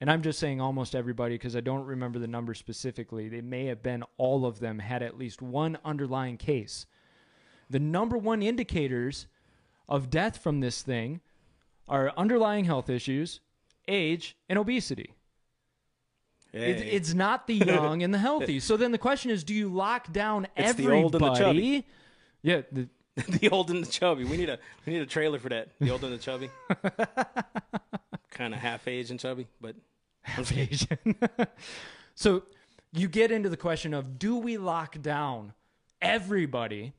[0.00, 3.28] And I'm just saying almost everybody because I don't remember the number specifically.
[3.28, 6.86] They may have been all of them had at least one underlying case.
[7.70, 9.26] The number one indicators
[9.88, 11.20] of death from this thing
[11.88, 13.40] are underlying health issues,
[13.88, 15.14] age, and obesity.
[16.52, 16.72] Hey.
[16.72, 18.60] It, it's not the young and the healthy.
[18.60, 20.98] So then the question is do you lock down it's everybody?
[20.98, 21.86] The old and the chubby.
[22.42, 22.88] Yeah, the,
[23.28, 24.24] the old and the chubby.
[24.24, 25.68] We need a we need a trailer for that.
[25.80, 26.50] The old and the chubby.
[28.30, 29.74] kind of half age and chubby, but
[30.22, 30.98] half Asian.
[32.14, 32.42] so
[32.92, 35.54] you get into the question of do we lock down
[36.02, 36.92] everybody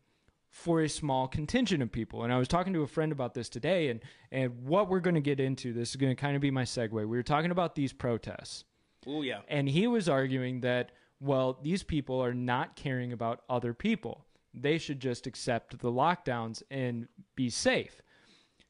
[0.50, 2.24] for a small contingent of people?
[2.24, 4.00] And I was talking to a friend about this today, and
[4.32, 5.72] and what we're going to get into.
[5.72, 6.92] This is going to kind of be my segue.
[6.92, 8.64] We were talking about these protests.
[9.06, 9.42] Oh yeah.
[9.48, 14.78] And he was arguing that well, these people are not caring about other people they
[14.78, 18.02] should just accept the lockdowns and be safe.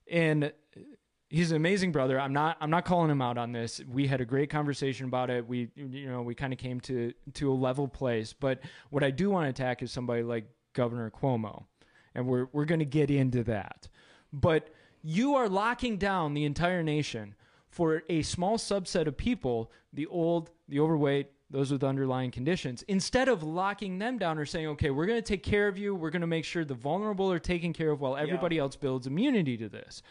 [0.09, 0.51] And
[1.29, 2.19] he's an amazing brother.
[2.19, 3.81] I'm not I'm not calling him out on this.
[3.89, 5.47] We had a great conversation about it.
[5.47, 8.59] We you know, we kind of came to to a level place, but
[8.89, 11.65] what I do want to attack is somebody like Governor Cuomo.
[12.15, 13.87] And we're we're going to get into that.
[14.33, 14.69] But
[15.03, 17.35] you are locking down the entire nation
[17.69, 23.29] for a small subset of people, the old, the overweight, those with underlying conditions, instead
[23.29, 26.09] of locking them down or saying, okay, we're going to take care of you, we're
[26.09, 28.63] going to make sure the vulnerable are taken care of while everybody yeah.
[28.63, 30.03] else builds immunity to this.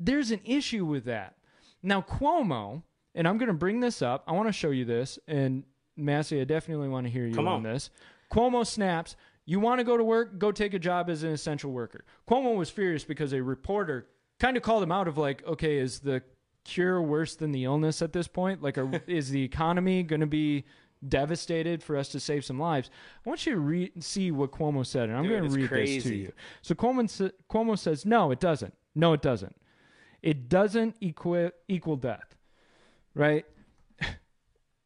[0.00, 1.36] There's an issue with that
[1.82, 2.82] Now, Cuomo,
[3.14, 4.24] and I'm going to bring this up.
[4.26, 5.18] I want to show you this.
[5.26, 5.64] And
[5.96, 7.46] Massey, I definitely want to hear you on.
[7.46, 7.62] on.
[7.62, 7.90] this.
[8.32, 9.16] Cuomo snaps.
[9.46, 10.38] You want to go to work?
[10.38, 12.04] Go take a job as an essential worker.
[12.28, 14.08] Cuomo was furious because a reporter
[14.40, 16.22] kind of called him out of like, okay, is the
[16.66, 18.62] cure worse than the illness at this point?
[18.62, 20.64] Like, are, is the economy going to be
[21.06, 22.90] devastated for us to save some lives?
[23.24, 26.04] I want you to re- see what Cuomo said, and I'm going to read this
[26.04, 26.32] to you.
[26.62, 28.74] So Cuomo, sa- Cuomo says, no, it doesn't.
[28.94, 29.56] No, it doesn't.
[30.22, 32.34] It doesn't equal equal death,
[33.14, 33.44] right?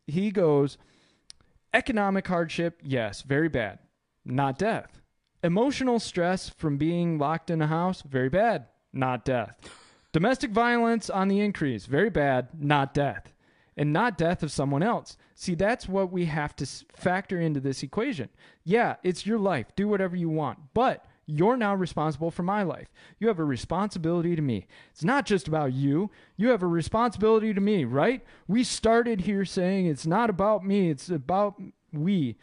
[0.06, 0.76] he goes,
[1.72, 3.78] economic hardship, yes, very bad,
[4.24, 5.00] not death.
[5.42, 9.56] Emotional stress from being locked in a house, very bad, not death.
[10.12, 13.32] Domestic violence on the increase, very bad, not death.
[13.76, 15.16] And not death of someone else.
[15.34, 18.28] See, that's what we have to factor into this equation.
[18.62, 19.68] Yeah, it's your life.
[19.74, 20.58] Do whatever you want.
[20.74, 22.88] But you're now responsible for my life.
[23.18, 24.66] You have a responsibility to me.
[24.90, 26.10] It's not just about you.
[26.36, 28.22] You have a responsibility to me, right?
[28.48, 31.54] We started here saying it's not about me, it's about
[31.92, 32.36] we.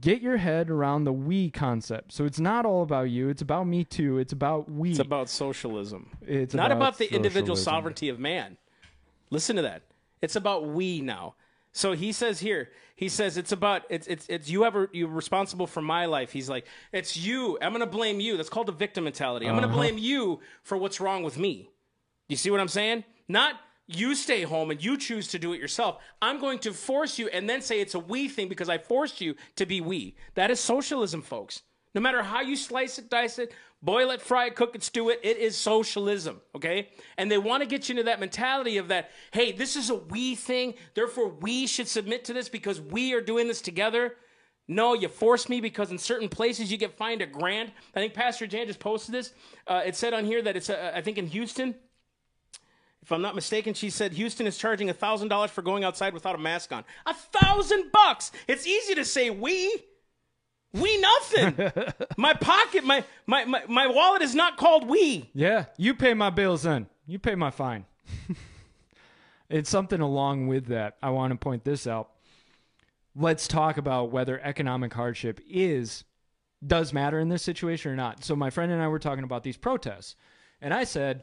[0.00, 2.12] Get your head around the we concept.
[2.12, 4.18] So it's not all about you, it's about me too.
[4.18, 4.90] It's about we.
[4.90, 6.10] It's about socialism.
[6.26, 8.56] It's not about about, the individual sovereignty of man.
[9.30, 9.82] Listen to that.
[10.22, 11.34] It's about we now.
[11.72, 15.66] So he says here, he says it's about it's it's it's you ever you're responsible
[15.66, 16.32] for my life.
[16.32, 17.58] He's like, it's you.
[17.60, 18.36] I'm gonna blame you.
[18.36, 19.46] That's called the victim mentality.
[19.48, 19.76] I'm gonna Uh-huh.
[19.76, 21.68] blame you for what's wrong with me.
[22.28, 23.04] You see what I'm saying?
[23.28, 25.98] Not you stay home and you choose to do it yourself.
[26.22, 29.20] I'm going to force you and then say it's a we thing because I forced
[29.20, 30.16] you to be we.
[30.34, 31.62] That is socialism, folks.
[31.94, 35.10] No matter how you slice it, dice it, boil it, fry it, cook it, stew
[35.10, 36.88] it, it is socialism, okay?
[37.18, 39.94] And they want to get you into that mentality of that, hey, this is a
[39.94, 44.16] we thing, therefore we should submit to this because we are doing this together.
[44.66, 47.70] No, you force me because in certain places you get fined a grand.
[47.94, 49.32] I think Pastor Jan just posted this.
[49.66, 51.74] Uh, it said on here that it's, uh, I think in Houston,
[53.04, 56.34] if I'm not mistaken, she said Houston is charging thousand dollars for going outside without
[56.34, 56.84] a mask on.
[57.04, 58.32] A thousand bucks.
[58.48, 59.74] It's easy to say we.
[60.72, 61.70] We nothing.
[62.16, 65.30] my pocket, my, my my my wallet is not called we.
[65.34, 66.86] Yeah, you pay my bills then.
[67.06, 67.84] You pay my fine.
[69.50, 70.96] it's something along with that.
[71.02, 72.08] I want to point this out.
[73.14, 76.04] Let's talk about whether economic hardship is
[76.66, 78.24] does matter in this situation or not.
[78.24, 80.16] So my friend and I were talking about these protests.
[80.62, 81.22] And I said,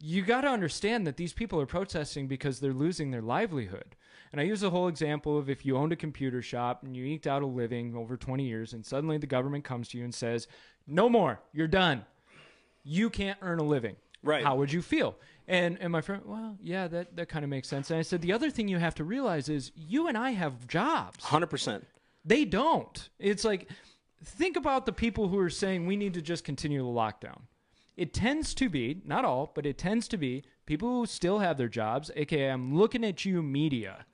[0.00, 3.96] you got to understand that these people are protesting because they're losing their livelihood.
[4.30, 7.04] And I use the whole example of if you owned a computer shop and you
[7.06, 10.14] eked out a living over 20 years and suddenly the government comes to you and
[10.14, 10.46] says,
[10.86, 11.40] "No more.
[11.52, 12.04] You're done."
[12.88, 13.96] you can't earn a living.
[14.22, 14.42] Right.
[14.42, 15.16] How would you feel?
[15.46, 17.90] And and my friend, well, yeah, that that kind of makes sense.
[17.90, 20.66] And I said the other thing you have to realize is you and I have
[20.66, 21.24] jobs.
[21.24, 21.86] Hundred percent.
[22.24, 23.08] They don't.
[23.18, 23.70] It's like
[24.24, 27.38] think about the people who are saying we need to just continue the lockdown.
[27.98, 31.58] It tends to be, not all, but it tends to be people who still have
[31.58, 34.06] their jobs, aka I'm looking at you media.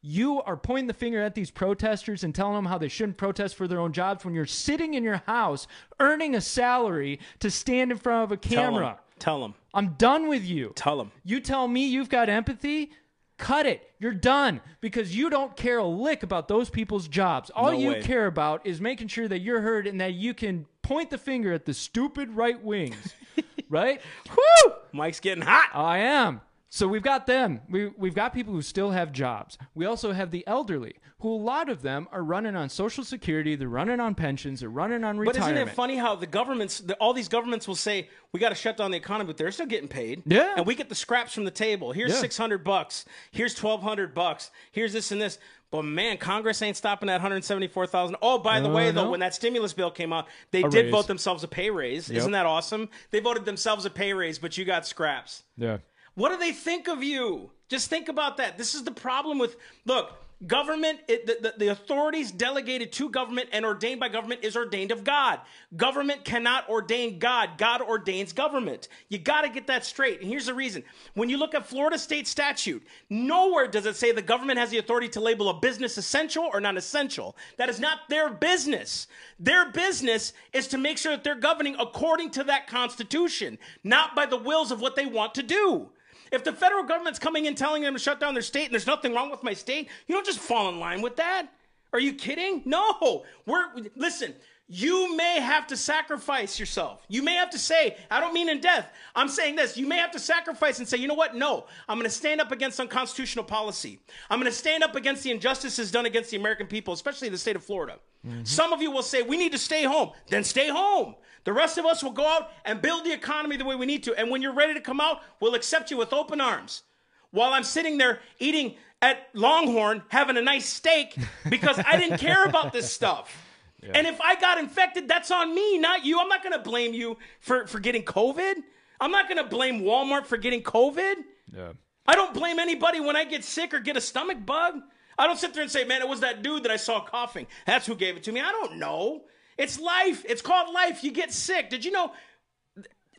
[0.00, 3.54] You are pointing the finger at these protesters and telling them how they shouldn't protest
[3.56, 5.66] for their own jobs when you're sitting in your house
[6.00, 8.98] earning a salary to stand in front of a camera.
[9.18, 9.54] Tell them.
[9.74, 10.72] I'm done with you.
[10.74, 11.12] Tell them.
[11.22, 12.92] You tell me you've got empathy,
[13.36, 13.90] cut it.
[13.98, 17.50] You're done because you don't care a lick about those people's jobs.
[17.50, 18.00] All No you way.
[18.02, 21.52] care about is making sure that you're heard and that you can point the finger
[21.52, 23.14] at the stupid right wings.
[23.68, 24.00] right?
[24.30, 24.72] Woo!
[24.92, 25.68] Mike's getting hot.
[25.74, 26.40] I am.
[26.70, 27.62] So we've got them.
[27.70, 29.56] We, we've got people who still have jobs.
[29.74, 33.56] We also have the elderly, who a lot of them are running on Social Security,
[33.56, 35.46] they're running on pensions, they're running on retirement.
[35.46, 38.50] But isn't it funny how the governments, the, all these governments will say we got
[38.50, 40.22] to shut down the economy, but they're still getting paid.
[40.26, 40.54] Yeah.
[40.58, 41.92] and we get the scraps from the table.
[41.92, 42.20] Here's Yeah.
[42.20, 43.06] six hundred bucks.
[43.30, 44.50] Here's twelve hundred bucks.
[44.70, 45.38] Here's this and this.
[45.70, 48.16] But man, Congress ain't stopping at one hundred seventy-four thousand.
[48.20, 49.10] Oh, by the Uh, way, though, no.
[49.10, 50.92] when that stimulus bill came out, they A did raise.
[50.92, 52.10] vote themselves a pay raise.
[52.10, 52.90] Isn't that awesome?
[53.10, 55.42] They voted themselves a pay raise, but you got scraps.
[55.56, 55.78] Yeah.
[56.18, 57.48] What do they think of you?
[57.68, 58.58] Just think about that.
[58.58, 60.14] This is the problem with look.
[60.46, 64.90] Government, it, the, the, the authorities delegated to government and ordained by government is ordained
[64.90, 65.40] of God.
[65.76, 67.58] Government cannot ordain God.
[67.58, 68.88] God ordains government.
[69.08, 70.20] You got to get that straight.
[70.20, 70.82] And here's the reason.
[71.14, 74.78] When you look at Florida state statute, nowhere does it say the government has the
[74.78, 77.36] authority to label a business essential or non essential.
[77.58, 79.06] That is not their business.
[79.38, 84.26] Their business is to make sure that they're governing according to that constitution, not by
[84.26, 85.90] the wills of what they want to do.
[86.32, 88.86] If the federal government's coming in telling them to shut down their state and there's
[88.86, 91.48] nothing wrong with my state, you don't just fall in line with that.
[91.92, 92.62] Are you kidding?
[92.64, 93.24] No.
[93.46, 94.34] We're listen,
[94.70, 97.02] you may have to sacrifice yourself.
[97.08, 98.92] You may have to say, I don't mean in death.
[99.16, 99.78] I'm saying this.
[99.78, 101.34] You may have to sacrifice and say, you know what?
[101.34, 101.64] No.
[101.88, 103.98] I'm going to stand up against unconstitutional policy.
[104.28, 107.38] I'm going to stand up against the injustices done against the American people, especially the
[107.38, 107.98] state of Florida.
[108.26, 108.44] Mm-hmm.
[108.44, 110.10] Some of you will say, we need to stay home.
[110.28, 111.14] Then stay home.
[111.48, 114.02] The rest of us will go out and build the economy the way we need
[114.02, 114.14] to.
[114.14, 116.82] And when you're ready to come out, we'll accept you with open arms.
[117.30, 121.16] while I'm sitting there eating at Longhorn having a nice steak
[121.48, 123.34] because I didn't care about this stuff.
[123.82, 126.20] And if I got infected, that's on me, not you.
[126.20, 128.56] I'm not going to blame you for, for getting COVID.
[129.00, 131.14] I'm not going to blame Walmart for getting COVID.
[131.56, 131.72] Yeah.
[132.06, 134.82] I don't blame anybody when I get sick or get a stomach bug.
[135.16, 137.46] I don't sit there and say, man, it was that dude that I saw coughing.
[137.64, 138.42] That's who gave it to me.
[138.42, 139.22] I don't know.
[139.58, 140.24] It's life.
[140.28, 141.04] It's called life.
[141.04, 141.68] You get sick.
[141.68, 142.12] Did you know?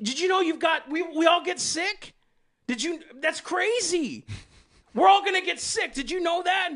[0.02, 2.14] Did you know you've got, we, we all get sick?
[2.68, 4.26] Did you, that's crazy.
[4.94, 5.94] We're all gonna get sick.
[5.94, 6.70] Did you know that?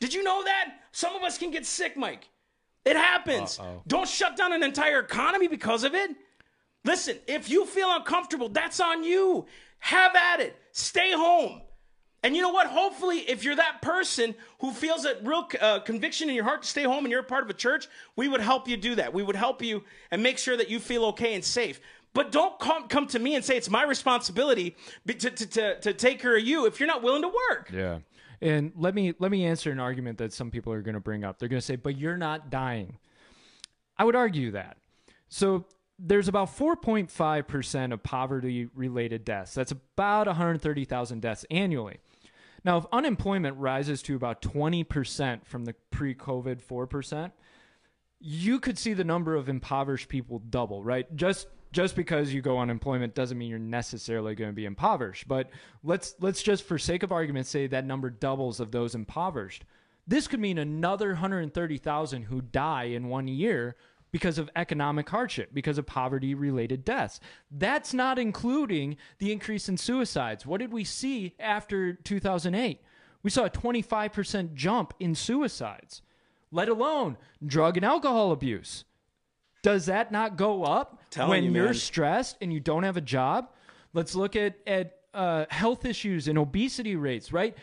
[0.00, 0.80] Did you know that?
[0.90, 2.28] Some of us can get sick, Mike.
[2.84, 3.60] It happens.
[3.60, 3.82] Uh-oh.
[3.86, 6.10] Don't shut down an entire economy because of it.
[6.84, 9.46] Listen, if you feel uncomfortable, that's on you.
[9.78, 10.56] Have at it.
[10.72, 11.60] Stay home.
[12.22, 12.66] And you know what?
[12.66, 16.68] Hopefully, if you're that person who feels that real uh, conviction in your heart to
[16.68, 19.14] stay home and you're a part of a church, we would help you do that.
[19.14, 21.80] We would help you and make sure that you feel okay and safe.
[22.14, 24.74] But don't come, come to me and say it's my responsibility
[25.06, 27.70] to, to, to, to take care of you if you're not willing to work.
[27.72, 27.98] Yeah.
[28.40, 31.24] And let me let me answer an argument that some people are going to bring
[31.24, 31.38] up.
[31.38, 32.98] They're going to say, "But you're not dying."
[33.96, 34.76] I would argue that.
[35.28, 35.64] So
[35.98, 39.54] there's about 4.5% of poverty related deaths.
[39.54, 41.98] That's about 130,000 deaths annually.
[42.68, 47.32] Now, if unemployment rises to about 20% from the pre COVID 4%,
[48.20, 51.06] you could see the number of impoverished people double, right?
[51.16, 55.26] Just just because you go unemployment doesn't mean you're necessarily going to be impoverished.
[55.26, 55.48] But
[55.82, 59.64] let's let's just for sake of argument say that number doubles of those impoverished.
[60.06, 63.76] This could mean another 130,000 who die in one year
[64.10, 67.20] because of economic hardship, because of poverty related deaths.
[67.50, 70.46] That's not including the increase in suicides.
[70.46, 72.80] What did we see after 2008?
[73.22, 76.02] We saw a 25% jump in suicides,
[76.50, 78.84] let alone drug and alcohol abuse.
[79.62, 81.74] Does that not go up Telling when you, you're man.
[81.74, 83.50] stressed and you don't have a job?
[83.92, 87.32] Let's look at at uh, health issues and obesity rates.
[87.32, 87.56] Right,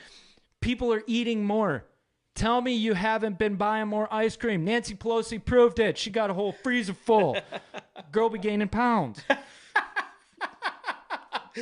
[0.60, 1.86] people are eating more.
[2.36, 4.65] Tell me you haven't been buying more ice cream.
[4.65, 5.98] Nancy Pelosi proved it.
[5.98, 7.38] She got a whole freezer full.
[8.12, 9.21] Girl be gaining pounds.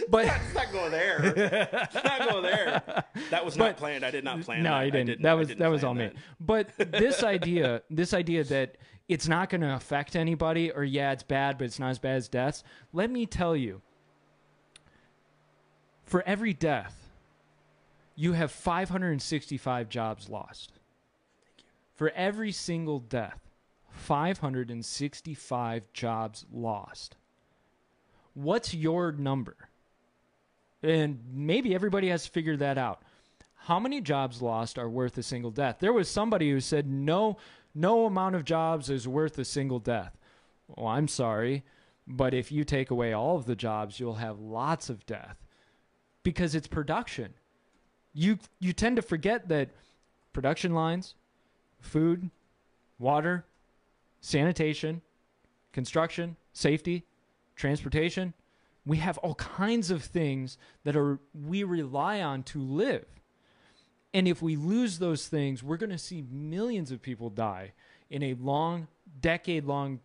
[0.09, 1.69] But Let's not go there.
[1.71, 3.03] Let's not go there.
[3.29, 4.03] That was not planned.
[4.03, 4.75] I did not plan no, that.
[4.75, 5.21] I I didn't.
[5.21, 6.11] That was didn't that was plan all me.
[6.39, 11.21] But this idea, this idea that it's not going to affect anybody, or yeah, it's
[11.21, 12.63] bad, but it's not as bad as deaths.
[12.91, 13.83] Let me tell you,
[16.05, 17.02] for every death,
[18.15, 20.73] you have 565 jobs lost.
[21.95, 23.39] For every single death,
[23.89, 27.15] 565 jobs lost.
[28.33, 29.55] What's your number?
[30.81, 33.03] And maybe everybody has to figure that out.
[33.55, 35.77] How many jobs lost are worth a single death?
[35.79, 37.37] There was somebody who said no
[37.75, 40.15] no amount of jobs is worth a single death.
[40.67, 41.63] Well, I'm sorry,
[42.05, 45.37] but if you take away all of the jobs, you'll have lots of death
[46.21, 47.33] because it's production.
[48.13, 49.69] You you tend to forget that
[50.33, 51.15] production lines,
[51.79, 52.29] food,
[52.99, 53.45] water,
[54.21, 55.01] sanitation,
[55.71, 57.03] construction, safety,
[57.55, 58.33] transportation,
[58.85, 63.05] we have all kinds of things that are we rely on to live.
[64.13, 67.73] And if we lose those things, we're going to see millions of people die
[68.09, 68.87] in a long,
[69.21, 69.99] decade long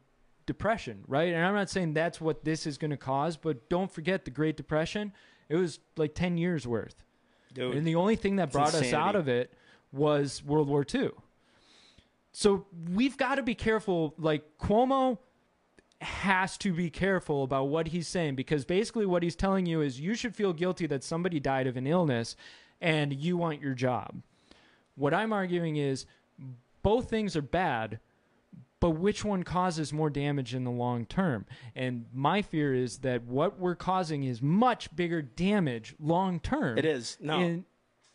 [0.47, 1.35] depression, right?
[1.35, 4.31] And I'm not saying that's what this is going to cause, but don't forget the
[4.31, 5.13] Great Depression.
[5.49, 7.05] It was like 10 years worth.
[7.55, 9.53] Dude, And the only thing that brought us out of it
[9.93, 11.11] was World War II.
[12.33, 14.15] So we've got to be careful.
[14.19, 15.19] Like Cuomo
[16.01, 19.99] has to be careful about what he's saying because basically what he's telling you is
[19.99, 22.37] you should feel guilty that somebody died of an illness
[22.81, 24.23] and you want your job.
[24.95, 26.07] What I'm arguing is
[26.83, 27.99] both things are bad,
[28.81, 31.47] but which one causes more damage in the long term?
[31.75, 36.79] And my fear is that what we're causing is much bigger damage long term.
[36.79, 37.17] It is.
[37.21, 37.41] No.
[37.41, 37.65] In,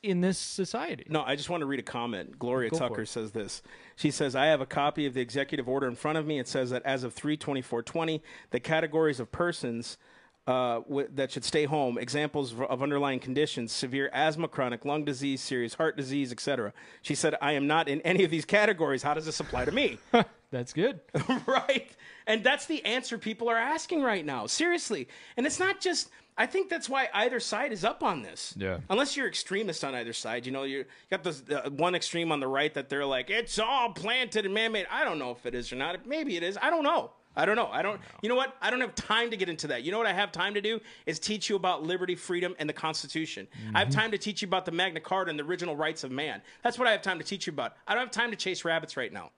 [0.01, 1.05] in this society.
[1.07, 2.37] No, I just want to read a comment.
[2.37, 3.61] Gloria Go Tucker says this.
[3.95, 6.39] She says, I have a copy of the executive order in front of me.
[6.39, 8.21] It says that as of 32420,
[8.51, 9.97] the categories of persons
[10.45, 15.05] uh, w- that should stay home, examples of, of underlying conditions, severe asthma, chronic lung
[15.05, 16.73] disease, serious heart disease, etc.
[17.01, 19.03] She said, I am not in any of these categories.
[19.03, 19.99] How does this apply to me?
[20.53, 20.99] That's good.
[21.47, 21.89] right?
[22.27, 24.45] And that's the answer people are asking right now.
[24.45, 25.07] Seriously.
[25.35, 28.53] And it's not just I think that's why either side is up on this.
[28.57, 28.79] Yeah.
[28.89, 32.39] Unless you're extremist on either side, you know, you got this uh, one extreme on
[32.39, 34.85] the right that they're like it's all planted and man-made.
[34.91, 36.05] I don't know if it is or not.
[36.05, 36.55] Maybe it is.
[36.61, 37.11] I don't know.
[37.35, 37.69] I don't know.
[37.71, 37.99] I don't.
[38.21, 38.55] You know what?
[38.61, 39.81] I don't have time to get into that.
[39.81, 42.69] You know what I have time to do is teach you about liberty, freedom, and
[42.69, 43.47] the Constitution.
[43.73, 46.11] I have time to teach you about the Magna Carta and the original rights of
[46.11, 46.43] man.
[46.61, 47.73] That's what I have time to teach you about.
[47.87, 49.31] I don't have time to chase rabbits right now.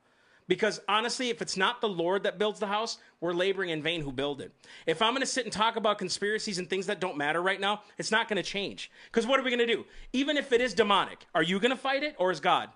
[0.48, 4.02] Because honestly, if it's not the Lord that builds the house, we're laboring in vain
[4.02, 4.52] who build it.
[4.86, 7.60] If I'm going to sit and talk about conspiracies and things that don't matter right
[7.60, 8.92] now, it's not going to change.
[9.06, 9.86] Because what are we going to do?
[10.14, 12.70] Even if it is demonic, are you going to fight it or is God?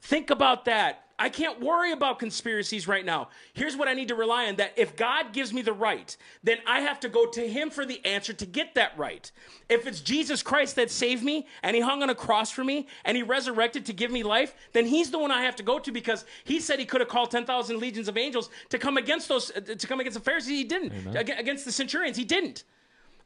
[0.00, 1.04] Think about that.
[1.20, 3.30] I can't worry about conspiracies right now.
[3.52, 6.58] Here's what I need to rely on that if God gives me the right, then
[6.64, 9.30] I have to go to Him for the answer to get that right.
[9.68, 12.86] If it's Jesus Christ that saved me and He hung on a cross for me
[13.04, 15.80] and He resurrected to give me life, then He's the one I have to go
[15.80, 19.28] to because He said He could have called 10,000 legions of angels to come against
[19.28, 20.56] those, uh, to come against the Pharisees.
[20.56, 20.92] He didn't.
[21.16, 22.16] Against the centurions.
[22.16, 22.62] He didn't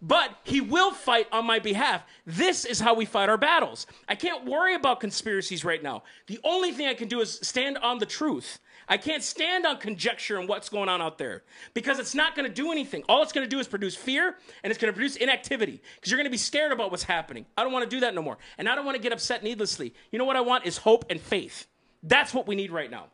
[0.03, 2.03] but he will fight on my behalf.
[2.26, 3.86] This is how we fight our battles.
[4.09, 6.03] I can't worry about conspiracies right now.
[6.26, 8.59] The only thing I can do is stand on the truth.
[8.88, 12.48] I can't stand on conjecture and what's going on out there because it's not going
[12.48, 13.05] to do anything.
[13.09, 16.11] All it's going to do is produce fear and it's going to produce inactivity because
[16.11, 17.46] you're going to be scared about what's happening.
[17.57, 18.38] I don't want to do that no more.
[18.59, 19.94] And I don't want to get upset needlessly.
[20.11, 21.68] You know what I want is hope and faith.
[22.03, 23.07] That's what we need right now.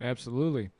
[0.00, 0.70] Absolutely.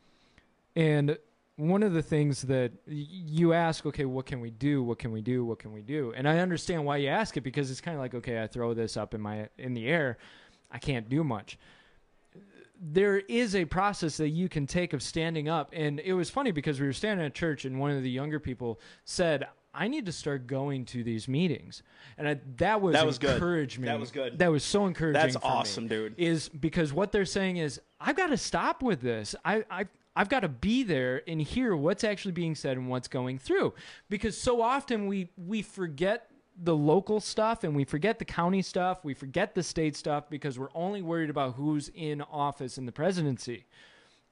[0.77, 1.19] And
[1.63, 4.83] one of the things that you ask, okay, what can we do?
[4.83, 5.45] What can we do?
[5.45, 6.13] What can we do?
[6.17, 8.75] And I understand why you ask it because it's kind of like, okay, I throw
[8.75, 10.19] this up in my in the air,
[10.73, 11.59] I can't do much.
[12.81, 16.51] There is a process that you can take of standing up, and it was funny
[16.51, 20.05] because we were standing at church, and one of the younger people said, I need
[20.07, 21.85] to start going to these meetings,
[22.19, 23.87] and I, that was that was encouragement.
[23.87, 24.37] That was good.
[24.37, 25.23] That was so encouraging.
[25.23, 26.15] That's awesome, me, dude.
[26.19, 29.37] Is because what they're saying is I've got to stop with this.
[29.45, 33.09] I I I've got to be there and hear what's actually being said and what's
[33.09, 33.75] going through.
[34.11, 36.29] Because so often we we forget
[36.63, 40.59] the local stuff and we forget the county stuff, we forget the state stuff because
[40.59, 43.65] we're only worried about who's in office in the presidency.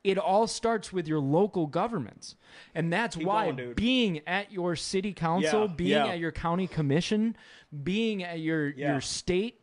[0.05, 2.37] It all starts with your local governments.
[2.75, 6.07] And that's Keep why going, being at your city council, Yeah, being yeah.
[6.09, 7.37] at your county commission,
[7.83, 8.93] being at your Yeah.
[8.93, 9.60] your state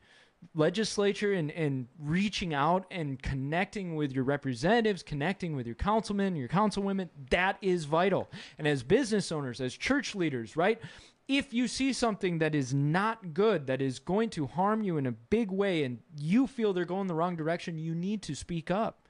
[0.57, 6.47] legislature and, and reaching out and connecting with your representatives, connecting with your councilmen, your
[6.47, 8.29] councilwomen, that is vital.
[8.57, 10.79] And as business owners, as church leaders, right?
[11.27, 15.05] If you see something that is not good, that is going to harm you in
[15.05, 18.71] a big way, and you feel they're going the wrong direction, you need to speak
[18.71, 19.07] up.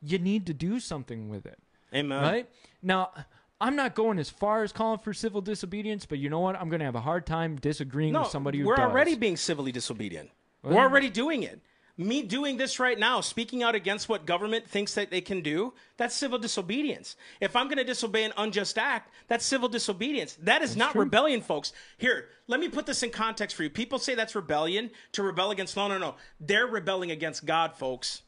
[0.00, 1.58] You need to do something with it.
[1.94, 2.22] Amen.
[2.22, 2.48] Right?
[2.82, 3.12] Now,
[3.60, 6.56] I'm not going as far as calling for civil disobedience, but you know what?
[6.56, 8.90] I'm going to have a hard time disagreeing No, with somebody who we're does.
[8.90, 10.30] already being civilly disobedient.
[10.62, 11.60] We're already doing it.
[12.00, 15.72] Me doing this right now, speaking out against what government thinks that they can do,
[15.96, 17.16] that's civil disobedience.
[17.40, 20.38] If I'm going to disobey an unjust act, that's civil disobedience.
[20.42, 21.72] That is not rebellion, folks.
[21.96, 23.70] Here, let me put this in context for you.
[23.70, 25.76] People say that's rebellion to rebel against.
[25.76, 26.14] No, no, no.
[26.38, 28.22] They're rebelling against God, folks.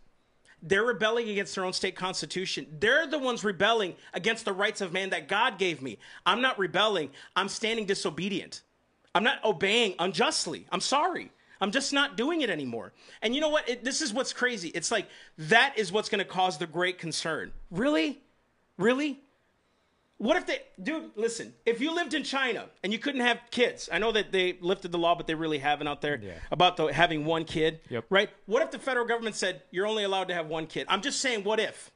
[0.63, 2.67] They're rebelling against their own state constitution.
[2.81, 5.99] They're the ones rebelling against the rights of man that God gave me.
[6.27, 7.11] I'm not rebelling.
[7.37, 8.63] I'm standing disobedient.
[9.15, 10.67] I'm not obeying unjustly.
[10.73, 11.31] I'm sorry.
[11.61, 12.93] I'm just not doing it anymore.
[13.23, 13.69] And you know what?
[13.69, 14.69] It, this is what's crazy.
[14.71, 15.07] It's like
[15.39, 17.53] that is what's going to cause the great concern.
[17.71, 18.21] Really?
[18.79, 19.21] Really?
[20.19, 23.89] What if they, dude, listen, if you lived in China and you couldn't have kids,
[23.91, 26.33] I know that they lifted the law, but they really haven't out there Yeah.
[26.51, 28.05] about the, having one kid, Yep.
[28.11, 28.29] right?
[28.45, 30.85] What if the federal government said you're only allowed to have one kid?
[30.91, 31.91] I'm just saying, what if?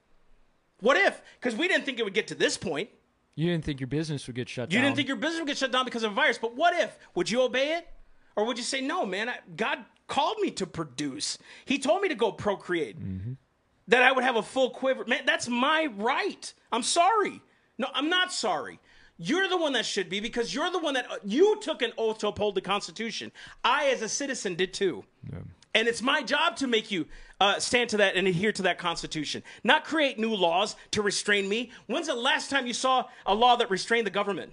[0.81, 1.21] What if?
[1.39, 2.89] Because we didn't think it would get to this point.
[3.35, 4.83] You didn't think your business would get shut You down.
[4.85, 6.75] You didn't think your business would get shut down because of a virus, but what
[6.79, 6.97] if?
[7.15, 7.89] Would you obey it?
[8.37, 11.39] Or would you say, no, man, I, God called me to produce.
[11.65, 12.97] He told me to go procreate.
[13.89, 15.05] That I would have a full quiver.
[15.07, 16.53] Man, that's my right.
[16.73, 17.41] I'm sorry.
[17.79, 18.81] No, I'm not sorry.
[19.19, 22.19] You're the one that should be because you're the one that you took an oath
[22.19, 23.31] to uphold the Constitution.
[23.63, 25.05] I, as a citizen, did too.
[25.75, 27.07] And it's my job to make you
[27.41, 31.49] uh, stand to that and adhere to that Constitution, not create new laws to restrain
[31.49, 31.71] me.
[31.87, 34.53] When's the last time you saw a law that restrained the government?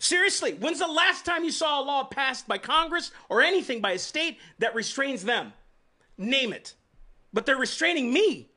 [0.00, 3.92] Seriously, when's the last time you saw a law passed by Congress or anything by
[3.92, 5.52] a state that restrains them?
[6.16, 6.72] Name it.
[7.34, 8.48] But they're restraining me.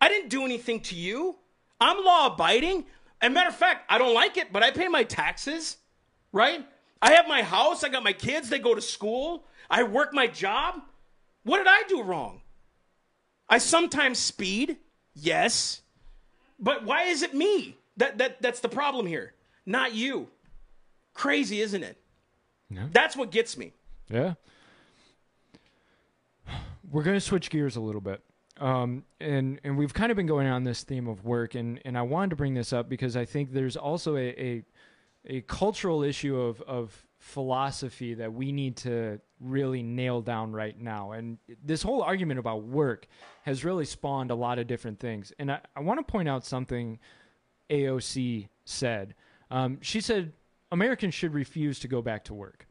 [0.00, 1.36] I didn't do anything to you.
[1.78, 2.86] I'm law abiding.
[3.20, 5.76] And matter of fact, I don't like it, but I pay my taxes,
[6.32, 6.66] right?
[7.02, 10.26] I have my house, I got my kids, they go to school, I work my
[10.26, 10.80] job.
[11.42, 12.40] What did I do wrong?
[13.46, 14.78] I sometimes speed,
[15.14, 15.82] yes.
[16.58, 17.76] But why is it me?
[17.98, 19.34] That, that that's the problem here,
[19.66, 20.28] not you.
[21.18, 22.00] Crazy, isn't it?
[22.92, 23.72] That's what gets me.
[24.08, 24.34] Yeah.
[26.88, 28.22] We're going to switch gears a little bit.
[28.60, 31.98] Um, and, and we've kind of been going on this theme of work, and, and
[31.98, 34.64] I wanted to bring this up because I think there's also a, a,
[35.26, 41.10] a cultural issue of, of philosophy that we need to really nail down right now.
[41.10, 43.08] And this whole argument about work
[43.42, 45.32] has really spawned a lot of different things.
[45.40, 47.00] And I, I want to point out something
[47.70, 49.16] AOC said.
[49.50, 50.32] Um, she said
[50.70, 52.66] Americans should refuse to go back to work.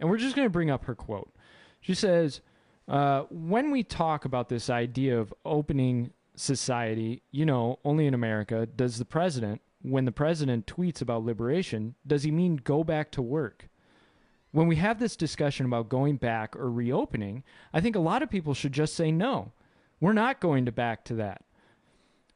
[0.00, 1.34] And we're just going to bring up her quote.
[1.80, 2.40] She says,
[2.86, 8.66] Uh, when we talk about this idea of opening society, you know, only in America,
[8.66, 13.22] does the president, when the president tweets about liberation, does he mean go back to
[13.22, 13.68] work?
[14.50, 18.30] When we have this discussion about going back or reopening, I think a lot of
[18.30, 19.52] people should just say no.
[20.00, 21.44] We're not going to back to that.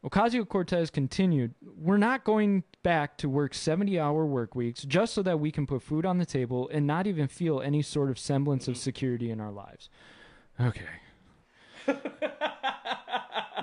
[0.05, 5.23] Ocasio Cortez continued, We're not going back to work 70 hour work weeks just so
[5.23, 8.19] that we can put food on the table and not even feel any sort of
[8.19, 9.89] semblance of security in our lives.
[10.61, 10.83] Okay.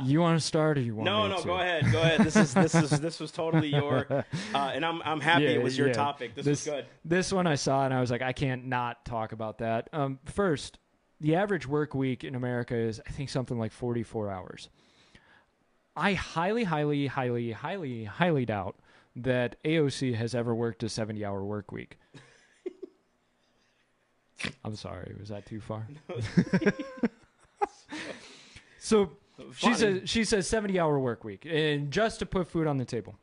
[0.03, 1.45] you want to start or you want No, no, to?
[1.45, 2.21] go ahead, go ahead.
[2.21, 4.07] This is this is this was totally your,
[4.53, 5.93] uh, and I'm I'm happy it was your yeah.
[5.93, 6.35] topic.
[6.35, 6.85] This, was good.
[7.03, 9.89] This one I saw and I was like, I can't not talk about that.
[9.91, 10.79] Um, first,
[11.19, 14.69] the average work week in America is, I think, something like 44 hours.
[15.99, 18.77] I highly, highly, highly, highly, highly doubt
[19.17, 21.97] that AOC has ever worked a 70 hour work week.
[24.63, 25.85] I'm sorry, was that too far?
[28.79, 29.11] so
[29.55, 32.85] she says she says 70 hour work week and just to put food on the
[32.85, 33.17] table.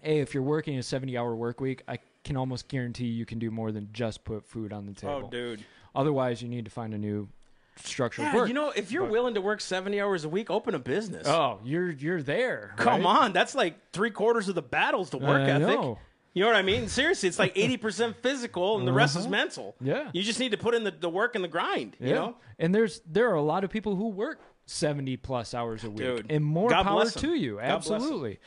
[0.00, 3.38] Hey, if you're working a 70 hour work week, I can almost guarantee you can
[3.38, 5.22] do more than just put food on the oh, table.
[5.26, 5.64] Oh, dude.
[5.94, 7.28] Otherwise, you need to find a new
[7.76, 8.48] structure Yeah, work.
[8.48, 11.26] you know, if you're willing to work 70 hours a week, open a business.
[11.26, 12.72] oh, you're you're there.
[12.76, 13.22] Come right?
[13.22, 15.68] on, that's like three quarters of the battles to work I ethic.
[15.80, 15.98] know.
[16.32, 16.88] You know what I mean?
[16.88, 19.76] Seriously, it's like 80% physical and the rest is mental.
[19.80, 19.84] Uh-huh.
[20.04, 20.10] Yeah.
[20.12, 22.36] You just need to put in the, the work and the grind, you know?
[22.58, 25.98] And there's there are a lot of people who work 70 plus hours a week.
[25.98, 27.56] Dude, and more God power to you.
[27.56, 27.64] God.
[27.64, 28.40] Absolutely.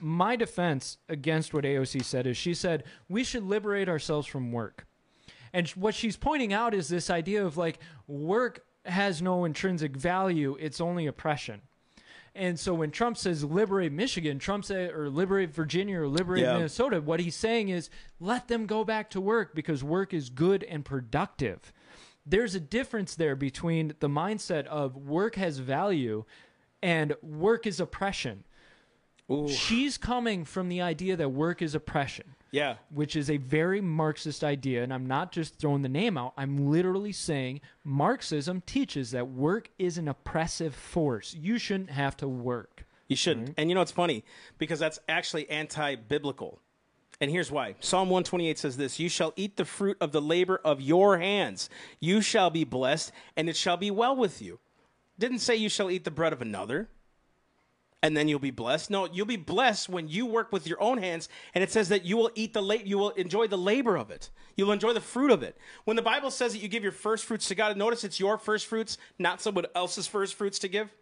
[0.00, 4.86] My defense against what AOC said is she said we should liberate ourselves from work.
[5.52, 10.56] And what she's pointing out is this idea of like work has no intrinsic value,
[10.60, 11.62] it's only oppression.
[12.34, 16.54] And so when Trump says liberate Michigan, Trump said or liberate Virginia or liberate Yeah.
[16.54, 17.90] Minnesota, what he's saying is
[18.20, 21.72] let them go back to work because work is good and productive.
[22.24, 26.24] There's a difference there between the mindset of work has value
[26.82, 28.44] and work is oppression.
[29.30, 29.48] Ooh.
[29.48, 32.76] She's coming from the idea that work is oppression Yeah.
[32.90, 34.82] which is a very Marxist idea.
[34.82, 39.70] And I'm not just throwing the name out, I'm literally saying Marxism teaches that work
[39.78, 41.34] is an oppressive force.
[41.34, 42.84] You shouldn't have to work.
[43.08, 43.54] You shouldn't.
[43.56, 44.24] And you know it's funny
[44.58, 46.60] because that's actually anti-biblical.
[47.20, 47.74] And here's why.
[47.80, 51.68] Psalm 128 says this, "You shall eat the fruit of the labor of your hands.
[51.98, 54.58] You shall be blessed, and it shall be well with you."
[55.18, 56.88] Didn't say you shall eat the bread of another.
[58.02, 58.90] And then you'll be blessed.
[58.90, 62.04] No, you'll be blessed when you work with your own hands, and it says that
[62.04, 64.30] you will eat the la- you will enjoy the labor of it.
[64.56, 65.58] You'll enjoy the fruit of it.
[65.84, 68.38] When the Bible says that you give your first fruits to God, notice it's your
[68.38, 70.94] first fruits, not someone else's first fruits to give.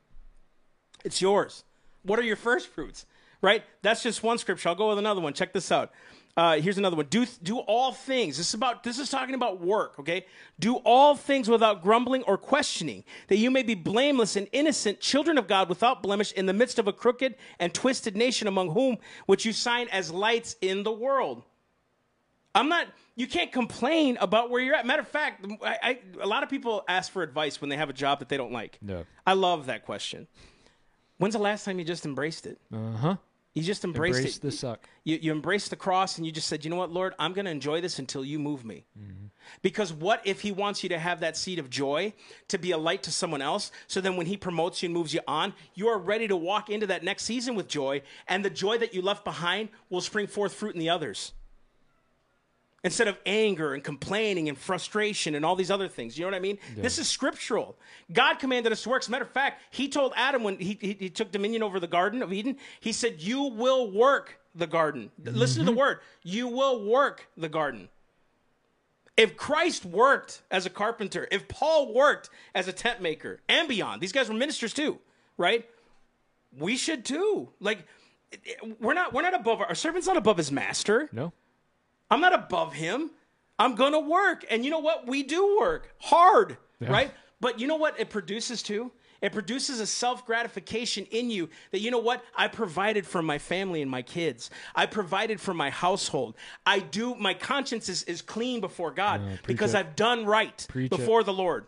[1.05, 1.63] It's yours.
[2.03, 3.07] What are your first fruits?
[3.41, 3.63] Right?
[3.83, 4.69] That's just one scripture.
[4.69, 5.33] I'll go with another one.
[5.33, 5.93] Check this out.
[6.37, 7.07] Uh, here's another one.
[7.07, 8.37] Do do all things.
[8.37, 9.99] This is about this is talking about work.
[9.99, 10.25] Okay.
[10.61, 15.37] Do all things without grumbling or questioning, that you may be blameless and innocent, children
[15.37, 18.99] of God, without blemish, in the midst of a crooked and twisted nation, among whom
[19.27, 21.43] which you sign as lights in the world.
[22.55, 22.87] I'm not.
[23.17, 24.87] You can't complain about where you're at.
[24.87, 27.91] Matter of fact, I, I, a lot of people ask for advice when they have
[27.91, 28.79] a job that they don't like.
[28.81, 29.03] Yeah.
[29.27, 30.29] I love that question.
[31.19, 32.61] When's the last time you just embraced it?
[32.73, 33.17] Uh huh.
[33.55, 34.43] You just embraced Embrace it.
[34.43, 34.89] the suck.
[35.05, 37.47] You, you embraced the cross and you just said, you know what, Lord, I'm going
[37.47, 38.85] to enjoy this until you move me.
[38.97, 39.27] Mm-hmm.
[39.63, 42.13] Because what if He wants you to have that seed of joy,
[42.49, 45.15] to be a light to someone else, so then when He promotes you and moves
[45.15, 48.51] you on, you are ready to walk into that next season with joy, and the
[48.51, 51.33] joy that you left behind will spring forth fruit in the others.
[52.85, 56.17] Instead of anger and complaining and frustration and all these other things.
[56.17, 56.59] You know what I mean?
[56.77, 57.77] This is scriptural.
[58.13, 59.03] God commanded us to work.
[59.03, 61.81] As a matter of fact, He told Adam when he, he, he took dominion over
[61.81, 65.11] the Garden of Eden, He said, You will work the garden.
[65.23, 65.79] Listen to the mm-hmm.
[65.79, 66.01] word.
[66.23, 67.89] You will work the garden.
[69.17, 74.01] If Christ worked as a carpenter, if Paul worked as a tent maker and beyond,
[74.01, 74.99] these guys were ministers too,
[75.37, 75.69] right?
[76.57, 77.49] We should too.
[77.59, 77.85] Like,
[78.79, 81.09] we're not we're not above our, our servant's not above his master.
[81.13, 81.33] No.
[82.11, 83.11] I'm not above him.
[83.59, 84.45] I'm going to work.
[84.51, 85.07] And you know what?
[85.07, 87.11] We do work hard, right?
[87.41, 88.93] But you know what it produces too?
[89.21, 92.23] It produces a self gratification in you that, you know what?
[92.37, 94.49] I provided for my family and my kids.
[94.77, 96.37] I provided for my household.
[96.65, 99.79] I do, my conscience is, is clean before God because it.
[99.79, 100.97] I've done right Preach it.
[100.97, 101.67] before the Lord.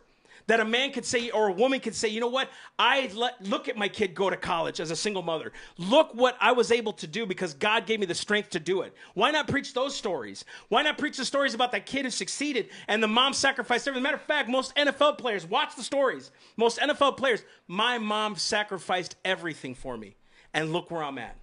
[0.51, 2.51] That a man could say, or a woman could say, you know what?
[2.77, 5.53] I let look at my kid go to college as a single mother.
[5.79, 8.81] Look what I was able to do because God gave me the strength to do
[8.81, 8.93] it.
[9.15, 10.45] Why not preach those stories?
[10.69, 14.03] Why not preach the stories about that kid who succeeded and the mom sacrificed everything?
[14.03, 16.33] Matter of fact, most NFL players watch the stories.
[16.57, 20.17] Most NFL players, my mom sacrificed everything for me,
[20.53, 21.37] and look where I'm at.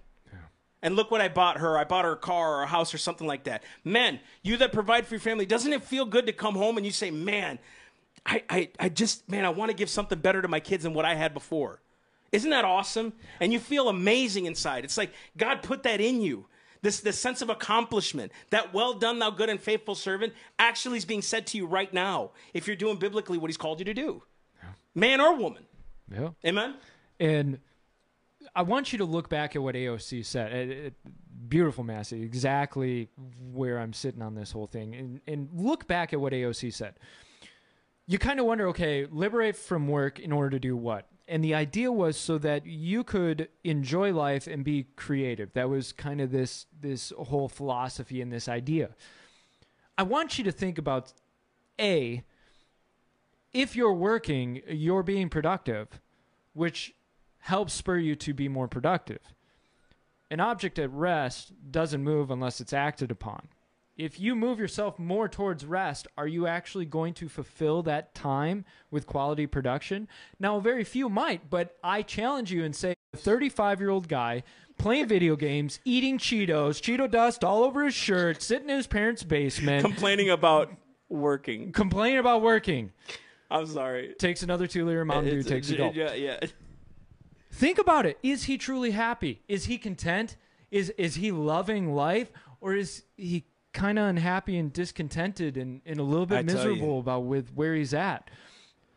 [0.82, 1.78] And look what I bought her.
[1.78, 3.64] I bought her a car or a house or something like that.
[3.84, 6.86] Men, you that provide for your family, doesn't it feel good to come home and
[6.86, 7.58] you say, man,
[8.26, 10.94] I, I, I just, man, I want to give something better to my kids than
[10.94, 11.80] what I had before.
[12.30, 13.14] Isn't that awesome?
[13.40, 14.84] And you feel amazing inside.
[14.84, 16.46] It's like God put that in you.
[16.80, 21.04] This, this sense of accomplishment, that well done, thou good and faithful servant, actually is
[21.04, 23.94] being said to you right now if you're doing biblically what he's called you to
[23.94, 24.22] do,
[24.94, 25.64] man or woman.
[26.12, 26.30] Yeah.
[26.44, 26.76] Amen?
[27.18, 27.58] And
[28.54, 30.52] I want you to look back at what AOC said.
[30.52, 30.94] It, it,
[31.48, 32.22] beautiful, Massey.
[32.22, 33.08] Exactly
[33.52, 34.94] where I'm sitting on this whole thing.
[34.94, 36.94] And, and look back at what AOC said.
[38.10, 41.06] You kind of wonder okay, liberate from work in order to do what?
[41.28, 45.52] And the idea was so that you could enjoy life and be creative.
[45.52, 48.90] That was kind of this this whole philosophy and this idea.
[49.98, 51.12] I want you to think about
[51.78, 52.24] A,
[53.52, 56.00] if you're working, you're being productive,
[56.54, 56.94] which
[57.40, 59.34] helps spur you to be more productive.
[60.30, 63.48] An object at rest doesn't move unless it's acted upon.
[63.98, 68.64] If you move yourself more towards rest, are you actually going to fulfill that time
[68.92, 70.06] with quality production?
[70.38, 74.44] Now, very few might, but I challenge you and say a 35 year old guy
[74.78, 79.24] playing video games, eating Cheetos, Cheeto dust all over his shirt, sitting in his parents'
[79.24, 80.70] basement, Complaining about
[81.08, 81.72] working.
[81.72, 82.92] complaining about working,
[83.50, 84.14] I'm sorry.
[84.16, 85.96] takes another two liter Mountain Dew, takes a gulp.
[85.96, 86.38] Yeah, yeah.
[87.50, 88.16] Think about it.
[88.22, 89.42] Is he truly happy?
[89.48, 90.36] Is he content?
[90.70, 92.30] Is is he loving life?
[92.60, 97.00] Or is he kind of unhappy and discontented and, and a little bit I miserable
[97.00, 98.30] about with where he's at?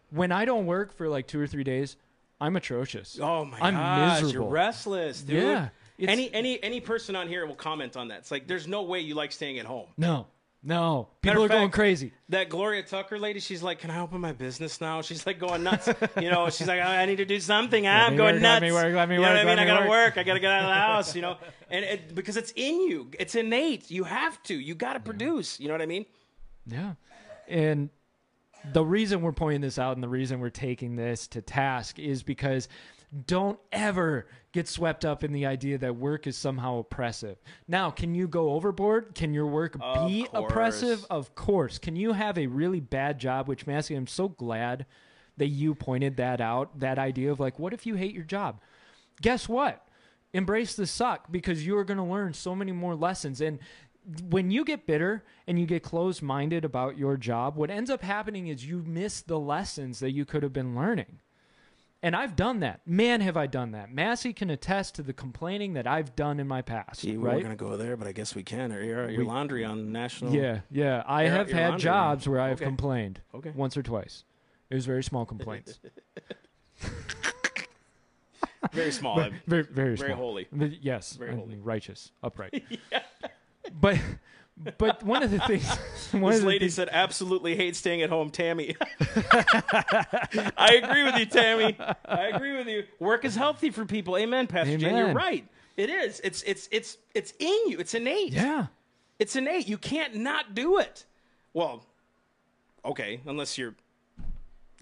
[0.10, 1.96] When I don't work for like two or three days,
[2.40, 3.20] I'm atrocious.
[3.22, 3.66] Oh my God.
[3.66, 4.46] I'm gosh, miserable.
[4.48, 5.44] you're restless, dude.
[5.44, 8.20] Yeah, it's- Any any any person on here will comment on that.
[8.20, 9.88] It's like there's no way you like staying at home.
[9.98, 10.28] No,
[10.64, 11.10] no.
[11.24, 12.14] Matter People are going crazy.
[12.30, 15.64] That Gloria Tucker lady, she's like, "Can I open my business now?" She's like going
[15.64, 15.90] nuts.
[16.20, 17.88] you know, she's like, "I need to do something.
[17.88, 19.46] I'm me going work, nuts." let me work, let me you know work, what I
[19.46, 19.58] mean?
[19.58, 20.16] let I gotta work.
[20.16, 20.18] work.
[20.18, 21.16] I gotta get out of the house.
[21.16, 21.38] You know,
[21.70, 23.90] and it, because it's in you, it's innate.
[23.90, 24.54] You have to.
[24.56, 25.60] You got to produce.
[25.60, 26.06] You know what I mean?
[26.68, 26.94] Yeah.
[27.48, 27.90] And
[28.74, 32.22] the reason we're pointing this out and the reason we're taking this to task is
[32.24, 32.68] because
[33.26, 37.38] don't ever get swept up in the idea that work is somehow oppressive.
[37.68, 39.16] Now, can you go overboard?
[39.16, 40.52] Can your work Of be course.
[40.52, 41.06] oppressive?
[41.10, 41.78] Of course.
[41.78, 43.48] Can you have a really bad job?
[43.48, 44.86] Which, Massey, I'm so glad
[45.38, 46.80] that you pointed that out.
[46.80, 48.60] That idea of like, what if you hate your job?
[49.22, 49.88] Guess what?
[50.34, 53.42] Embrace the suck because you are going to learn so many more lessons.
[53.42, 53.60] And
[54.30, 58.02] when you get bitter and you get closed minded about your job, what ends up
[58.02, 61.20] happening is you miss the lessons that you could have been learning.
[62.04, 62.82] And I've done that.
[62.88, 63.94] Man, have I done that.
[63.94, 67.02] Massey can attest to the complaining that I've done in my past.
[67.02, 67.36] Gee, right?
[67.36, 68.72] we're gonna go there, but I guess we can.
[68.72, 70.34] Or your, your We- laundry on national.
[70.34, 71.04] Yeah, yeah.
[71.06, 72.66] I have had jobs where I have Okay.
[72.66, 73.52] complained Okay.
[73.56, 74.24] once or twice.
[74.72, 75.80] It was very small complaints.
[78.72, 79.16] Very small.
[79.18, 79.64] Very, very,
[79.96, 80.16] Very small.
[80.18, 80.48] holy.
[80.82, 81.58] Yes, Very holy.
[81.58, 82.64] righteous, upright.
[83.80, 83.98] But,
[84.78, 85.68] but one of the things,
[86.12, 88.76] one This lady things, said absolutely hate staying at home, Tammy.
[89.00, 91.78] I agree with you, Tammy.
[92.06, 92.84] I agree with you.
[93.00, 94.18] Work is healthy for people.
[94.18, 94.96] Amen, Pastor Jen.
[94.96, 95.48] You're right.
[95.78, 96.20] It is.
[96.24, 97.80] It's it's it's it's in you.
[97.80, 98.34] It's innate.
[98.34, 98.68] yeah,
[99.20, 99.68] It's innate.
[99.68, 101.06] You can't not do it.
[101.54, 101.86] Well,
[102.86, 103.76] okay, unless you're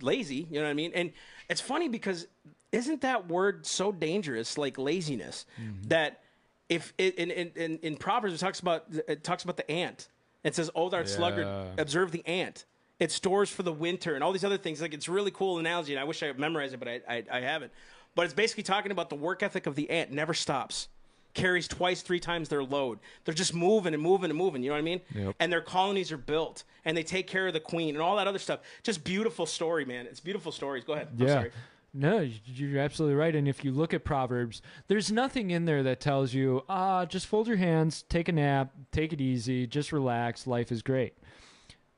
[0.02, 0.92] lazy, you know what I mean?
[0.94, 1.12] And
[1.50, 2.28] it's funny because
[2.72, 5.88] isn't that word so dangerous, like laziness, mm-hmm.
[5.90, 6.22] that
[6.70, 10.08] if it, in, in, in, in Proverbs it talks about it talks about the ant.
[10.44, 11.48] It says, "Old art sluggard,
[11.78, 12.66] observe the ant.
[13.00, 14.82] It stores for the winter and all these other things.
[14.82, 17.24] Like it's a really cool analogy, and I wish I memorized it, but I, I,
[17.32, 17.72] I haven't.
[18.16, 20.88] But it's basically talking about the work ethic of the ant never stops.
[21.36, 23.00] Carries twice, three times their load.
[23.24, 24.64] They're just moving and moving and moving.
[24.64, 25.02] You know what I mean?
[25.14, 25.36] Yep.
[25.40, 28.28] And their colonies are built, and they take care of the queen and all that
[28.28, 28.62] other stuff.
[28.82, 30.08] Just beautiful story, man.
[30.08, 30.84] It's beautiful stories.
[30.84, 31.10] Go ahead.
[31.18, 31.46] Yeah.
[31.94, 33.36] No, you're absolutely right.
[33.36, 37.26] And if you look at Proverbs, there's nothing in there that tells you, ah, just
[37.26, 41.14] fold your hands, take a nap, take it easy, just relax, life is great.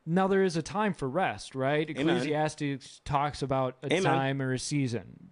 [0.05, 1.89] Now there is a time for rest, right?
[1.89, 2.15] Amen.
[2.15, 4.03] Ecclesiastes talks about a Amen.
[4.03, 5.27] time or a season.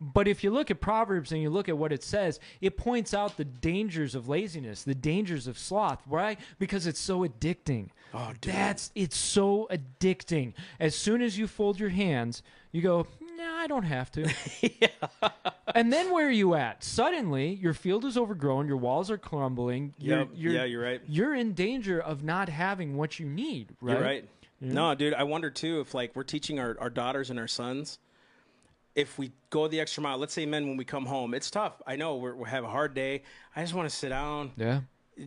[0.00, 3.12] But if you look at Proverbs and you look at what it says, it points
[3.12, 6.38] out the dangers of laziness, the dangers of sloth, right?
[6.60, 7.88] Because it's so addicting.
[8.14, 8.54] Oh, dude.
[8.54, 10.54] That's it's so addicting.
[10.78, 13.27] As soon as you fold your hands, you go, "No,
[13.58, 14.28] I don't have to."
[15.74, 16.82] And then where are you at?
[16.82, 19.92] Suddenly, your field is overgrown, your walls are crumbling.
[19.98, 20.28] You're, Yep.
[20.34, 21.00] you're, Yeah, you're right.
[21.06, 23.92] You're in danger of not having what you need, right?
[23.92, 24.28] You're right.
[24.60, 27.98] No, dude, I wonder too if like we're teaching our, our daughters and our sons,
[28.96, 30.16] if we go the extra mile.
[30.18, 31.80] Let's say men when we come home, it's tough.
[31.86, 33.22] I know we're, we have a hard day.
[33.54, 34.80] I just want to sit down, Yeah.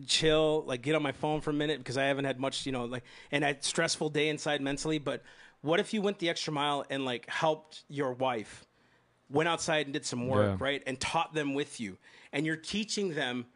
[0.06, 2.72] chill, like get on my phone for a minute because I haven't had much, you
[2.72, 4.98] know, like and a stressful day inside mentally.
[4.98, 5.22] But
[5.62, 8.66] what if you went the extra mile and like helped your wife,
[9.30, 10.64] went outside and did some work, Yeah.
[10.64, 11.96] right, and taught them with you,
[12.32, 13.46] and you're teaching them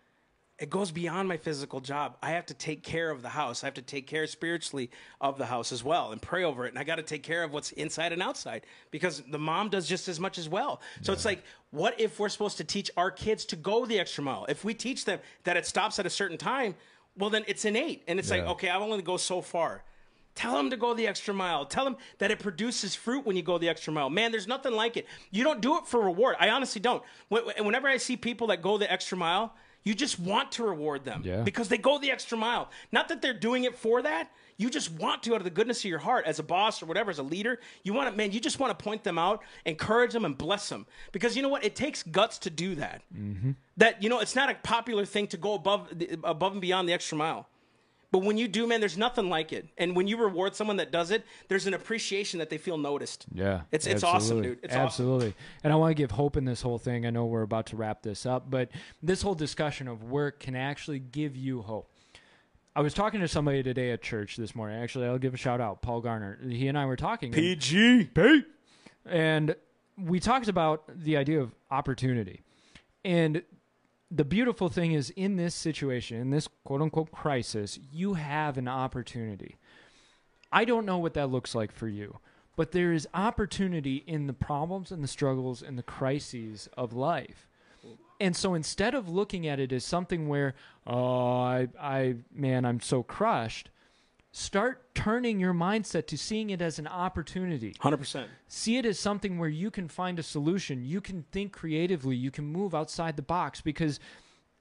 [0.59, 2.17] it goes beyond my physical job.
[2.23, 3.63] I have to take care of the house.
[3.63, 4.91] I have to take care spiritually
[5.21, 6.71] of the house as well and pray over it.
[6.71, 9.87] And I got to take care of what's inside and outside because the mom does
[9.87, 10.81] just as much as well.
[11.03, 11.43] So it's like,
[11.73, 14.47] what if we're supposed to teach our kids to go the extra mile?
[14.49, 16.75] If we teach them that it stops at a certain time,
[17.19, 18.03] well, then it's innate.
[18.09, 19.85] And it's like, okay, I only go so far.
[20.37, 21.65] Tell them to go the extra mile.
[21.65, 24.09] Tell them that it produces fruit when you go the extra mile.
[24.11, 25.07] Man, there's nothing like it.
[25.33, 26.37] You don't do it for reward.
[26.39, 27.03] I honestly don't.
[27.31, 31.23] Whenever I see people that go the extra mile, you just want to reward them
[31.25, 31.43] Yeah.
[31.43, 32.71] because they go the extra mile.
[32.93, 34.31] Not that they're doing it for that.
[34.59, 36.87] You just want to out of the goodness of your heart as a boss or
[36.87, 37.61] whatever, as a leader.
[37.83, 40.69] You want to, man, you just want to point them out, encourage them, and bless
[40.69, 40.87] them.
[41.13, 41.65] Because you know what?
[41.65, 43.03] It takes guts to do that.
[43.17, 43.53] Mm-hmm.
[43.77, 45.93] That, you know, it's not a popular thing to go above,
[46.25, 47.49] above and beyond the extra mile.
[48.13, 49.69] But when you do, man, there's nothing like it.
[49.77, 53.27] And when you reward someone that does it, there's an appreciation that they feel noticed.
[53.33, 54.59] Yeah, It's- it's awesome, dude.
[54.63, 54.85] It's awesome.
[54.87, 55.35] absolutely.
[55.65, 57.05] And I want to give hope in this whole thing.
[57.05, 58.71] I know we're about to wrap this up, but
[59.03, 61.91] this whole discussion of work can actually give you hope.
[62.77, 64.79] I was talking to somebody today at church this morning.
[64.81, 66.39] Actually, I'll give a shout out, Paul Garner.
[66.47, 67.29] He and I were talking.
[67.35, 68.05] and- PG.
[68.15, 68.45] Pete.
[69.05, 69.57] And
[69.99, 72.43] we talked about the idea of opportunity.
[73.05, 73.43] And
[74.11, 78.69] the beautiful thing is, in this situation, in this quote unquote crisis, you have an
[78.69, 79.57] opportunity.
[80.53, 82.19] I don't know what that looks like for you,
[82.55, 87.49] but there is opportunity in the problems and the struggles and the crises of life.
[88.21, 90.55] And so instead of looking at it as something where,
[90.87, 93.71] oh, I, I, man, I'm so crushed,
[94.37, 97.75] start turning your mindset to seeing it as an opportunity.
[97.81, 98.29] Hundred percent.
[98.49, 100.85] see it as something where you can find a solution.
[100.85, 102.17] You can think creatively.
[102.17, 103.99] You can move outside the box because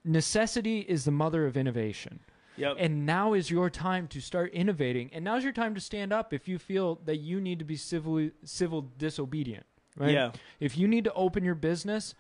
[0.06, 2.22] necessity is the mother of innovation.
[2.58, 2.78] Yep.
[2.80, 5.10] and now is your time to start innovating.
[5.12, 7.76] And now's your time to stand up if you feel that you need to be
[7.76, 9.66] civilly civil disobedient
[9.98, 10.12] right?
[10.12, 10.32] Yeah.
[10.62, 12.16] if you need to open your business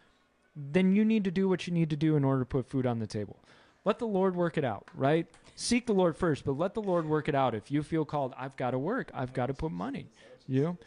[0.56, 2.86] then you need to do what you need to do in order to put food
[2.86, 3.39] on the table
[3.86, 7.05] let the lord work it out right seek the lord first but let the lord
[7.07, 9.71] work it out if you feel called i've got to work i've got to put
[9.71, 10.07] money
[10.47, 10.77] you know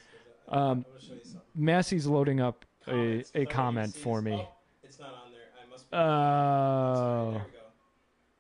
[0.51, 0.85] um,
[1.55, 4.47] Massey's loading up a, a comment for me.
[4.83, 5.43] It's not on there.
[5.63, 5.93] I must.
[5.93, 7.41] Uh,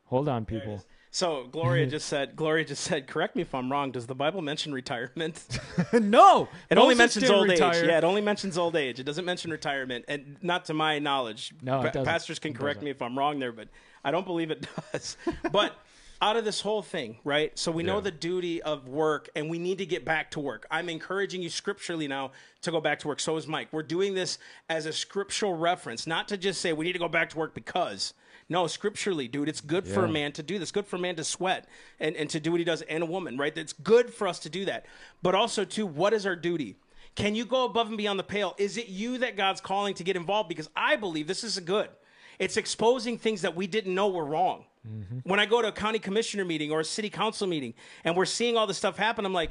[0.04, 0.82] hold on, people.
[1.11, 2.36] So Gloria just said.
[2.36, 3.06] Gloria just said.
[3.06, 3.90] Correct me if I'm wrong.
[3.90, 5.59] Does the Bible mention retirement?
[5.92, 7.82] no, It only mentions old retire.
[7.82, 7.88] age.
[7.88, 9.00] Yeah, it only mentions old age.
[9.00, 11.52] It doesn't mention retirement, and not to my knowledge.
[11.62, 12.04] No, Pa-.
[12.04, 13.68] Pastors can correct me if I'm wrong there, but
[14.05, 15.16] I don't believe it does.
[15.53, 15.74] but
[16.20, 17.57] out of this whole thing, right?
[17.57, 18.01] So we know Yeah.
[18.03, 20.66] the duty of work, and we need to get back to work.
[20.70, 22.32] I'm encouraging you scripturally now
[22.62, 23.20] to go back to work.
[23.20, 23.68] So is Mike.
[23.70, 24.38] We're doing this
[24.68, 27.55] as a scriptural reference, not to just say we need to go back to work
[27.55, 28.14] because.
[28.51, 30.72] No, scripturally, dude, it's good for a man to do this.
[30.72, 31.68] Good for a man to sweat
[32.01, 33.55] and, and to do what he does, and a woman, right?
[33.57, 34.86] It's good for us to do that.
[35.22, 36.76] But also, too, what is our duty?
[37.14, 38.55] Can you go above and beyond the pale?
[38.57, 40.49] Is it you that God's calling to get involved?
[40.49, 41.90] Because I believe this is good.
[42.39, 44.64] It's exposing things that we didn't know were wrong.
[44.86, 45.18] Mm-hmm.
[45.24, 47.74] When I go to a county commissioner meeting or a city council meeting
[48.05, 49.51] and we're seeing all this stuff happen, I'm like,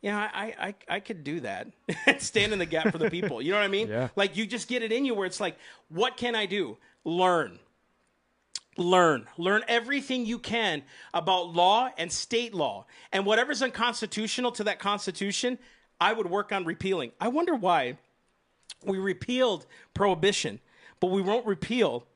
[0.00, 1.68] yeah, I, I, I could do that.
[2.18, 3.42] Stand in the gap for the people.
[3.42, 3.88] You know what I mean?
[3.98, 4.08] Yeah.
[4.16, 5.56] Like you just get it in you where it's like,
[5.88, 6.76] what can I do?
[7.04, 7.58] Learn
[8.78, 14.78] learn learn everything you can about law and state law and whatever's unconstitutional to that
[14.78, 15.58] constitution
[16.00, 17.98] i would work on repealing i wonder why
[18.84, 20.60] we repealed prohibition
[21.00, 22.06] but we won't repeal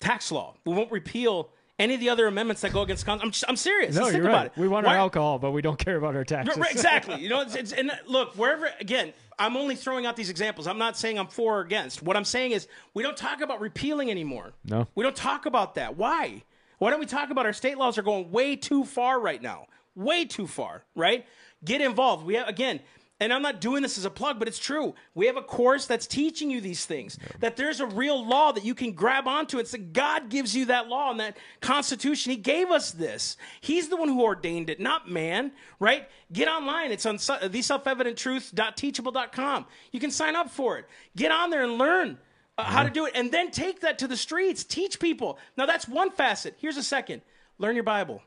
[0.00, 3.32] tax law we won't repeal any of the other amendments that go against con- I'm,
[3.48, 4.46] I'm serious No, Let's you're think right.
[4.46, 6.56] about it We want Why- our alcohol, but we don't care about our taxes.
[6.56, 7.20] Right, exactly.
[7.20, 9.12] You know, it's, it's and look wherever again.
[9.40, 10.66] I'm only throwing out these examples.
[10.66, 12.02] I'm not saying I'm for or against.
[12.02, 14.52] What I'm saying is we don't talk about repealing anymore.
[14.64, 14.88] No.
[14.96, 15.96] we don't talk about that.
[15.96, 16.42] Why?
[16.78, 19.66] Why don't we talk about our state laws are going way too far right now?
[19.94, 20.82] Way too far.
[20.96, 21.24] Right?
[21.64, 22.26] Get involved.
[22.26, 22.80] We have again.
[23.20, 24.94] And I'm not doing this as a plug, but it's true.
[25.14, 27.18] We have a course that's teaching you these things.
[27.40, 29.58] That there's a real law that you can grab onto.
[29.58, 32.30] It's that God gives you that law and that Constitution.
[32.30, 33.36] He gave us this.
[33.60, 35.50] He's the one who ordained it, not man,
[35.80, 36.08] right?
[36.32, 36.92] Get online.
[36.92, 39.66] It's on su- theselfevidenttruth.teachable.com.
[39.90, 40.86] You can sign up for it.
[41.16, 42.18] Get on there and learn
[42.56, 43.14] uh, how to do it.
[43.16, 44.62] And then take that to the streets.
[44.62, 45.40] Teach people.
[45.56, 46.54] Now, that's one facet.
[46.58, 47.22] Here's a second
[47.58, 48.22] learn your Bible.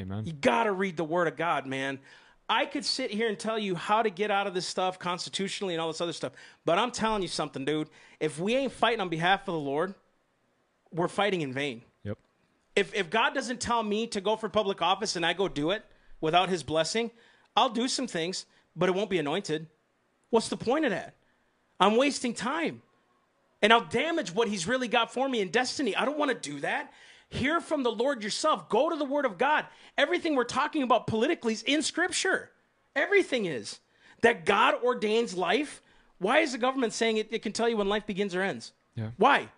[0.00, 0.24] Amen.
[0.24, 1.98] You got to read the Word of God, man.
[2.48, 5.74] I could sit here and tell you how to get out of this stuff constitutionally
[5.74, 6.32] and all this other stuff,
[6.64, 7.88] but I'm telling you something, dude.
[8.20, 9.94] If we ain't fighting on behalf of the Lord,
[10.92, 11.82] we're fighting in vain.
[12.04, 12.18] Yep.
[12.76, 15.70] If if God doesn't tell me to go for public office and I go do
[15.72, 15.84] it
[16.20, 17.10] without His blessing,
[17.56, 19.66] I'll do some things, but it won't be anointed.
[20.30, 21.14] What's the point of that?
[21.80, 22.82] I'm wasting time.
[23.62, 25.96] And I'll damage what he's really got for me in destiny.
[25.96, 26.92] I don't want to do that.
[27.28, 28.68] Hear from the Lord yourself.
[28.68, 29.66] Go to the Word of God.
[29.98, 32.50] Everything we're talking about politically is in Scripture.
[32.94, 33.80] Everything is.
[34.22, 35.82] That God ordains life.
[36.18, 38.72] Why is the government saying it, it can tell you when life begins or ends?
[38.94, 39.10] Yeah.
[39.16, 39.48] Why?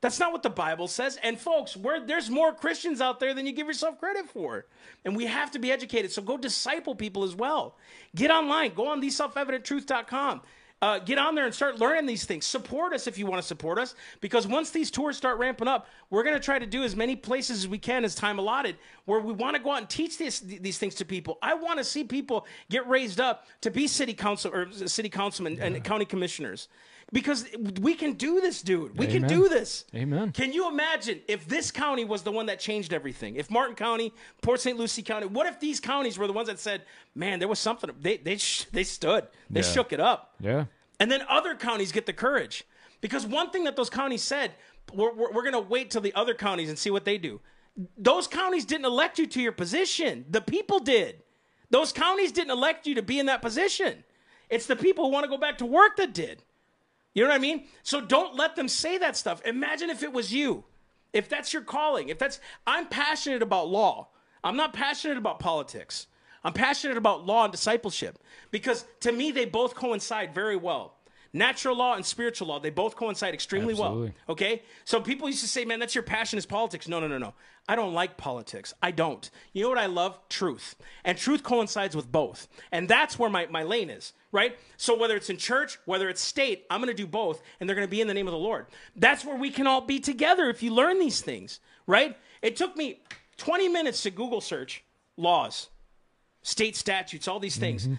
[0.00, 1.18] That's not what the Bible says.
[1.22, 4.66] And folks, there's more Christians out there than you give yourself credit for.
[5.04, 6.12] And we have to be educated.
[6.12, 7.78] So go disciple people as well.
[8.14, 8.74] Get online.
[8.74, 10.42] Go on theselfevidenttruth.com.
[10.84, 12.44] Uh, get on there and start learning these things.
[12.44, 15.88] Support us if you want to support us, because once these tours start ramping up,
[16.10, 18.76] we're going to try to do as many places as we can as time allotted,
[19.06, 21.38] where we want to go out and teach these these things to people.
[21.40, 25.56] I want to see people get raised up to be city council or city councilmen
[25.56, 25.64] yeah.
[25.64, 26.68] and county commissioners
[27.12, 27.46] because
[27.80, 28.98] we can do this, dude.
[28.98, 29.20] We Amen.
[29.20, 29.84] can do this.
[29.94, 30.32] Amen.
[30.32, 33.36] Can you imagine if this county was the one that changed everything?
[33.36, 34.12] If Martin County,
[34.42, 34.76] Port St.
[34.76, 36.82] Lucie County, what if these counties were the ones that said,
[37.14, 39.28] "Man, there was something." They they sh- they stood.
[39.48, 39.66] They yeah.
[39.66, 40.34] shook it up.
[40.40, 40.64] Yeah.
[41.00, 42.64] And then other counties get the courage
[43.00, 44.52] because one thing that those counties said,
[44.92, 47.40] we're, we're, we're going to wait till the other counties and see what they do.
[47.98, 50.24] Those counties didn't elect you to your position.
[50.30, 51.22] The people did.
[51.70, 54.04] Those counties didn't elect you to be in that position.
[54.48, 56.42] It's the people who want to go back to work that did.
[57.14, 57.64] You know what I mean?
[57.82, 59.44] So don't let them say that stuff.
[59.44, 60.64] Imagine if it was you.
[61.12, 64.08] If that's your calling, if that's, I'm passionate about law.
[64.42, 66.06] I'm not passionate about politics.
[66.44, 68.18] I'm passionate about law and discipleship
[68.50, 70.94] because to me, they both coincide very well.
[71.32, 74.06] Natural law and spiritual law, they both coincide extremely Absolutely.
[74.06, 74.34] well.
[74.34, 74.62] Okay?
[74.84, 76.86] So people used to say, man, that's your passion is politics.
[76.86, 77.34] No, no, no, no.
[77.68, 78.72] I don't like politics.
[78.80, 79.28] I don't.
[79.52, 80.16] You know what I love?
[80.28, 80.76] Truth.
[81.04, 82.46] And truth coincides with both.
[82.70, 84.56] And that's where my, my lane is, right?
[84.76, 87.74] So whether it's in church, whether it's state, I'm going to do both, and they're
[87.74, 88.66] going to be in the name of the Lord.
[88.94, 92.16] That's where we can all be together if you learn these things, right?
[92.42, 93.00] It took me
[93.38, 94.84] 20 minutes to Google search
[95.16, 95.68] laws,
[96.44, 97.84] state statutes, all these things.
[97.84, 97.94] Mm-hmm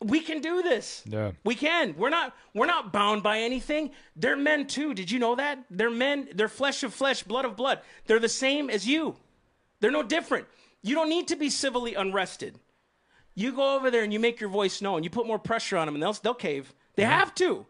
[0.00, 1.02] we can do this.
[1.06, 1.32] Yeah.
[1.44, 1.94] We can.
[1.96, 3.90] We're not we're not bound by anything.
[4.14, 4.94] They're men too.
[4.94, 5.64] Did you know that?
[5.70, 7.80] They're men, they're flesh of flesh, blood of blood.
[8.06, 9.16] They're the same as you.
[9.80, 10.46] They're no different.
[10.82, 12.58] You don't need to be civilly unrested.
[13.34, 15.02] You go over there and you make your voice known.
[15.04, 16.72] You put more pressure on them and they'll they'll cave.
[16.94, 17.18] They yeah.
[17.18, 17.66] have to.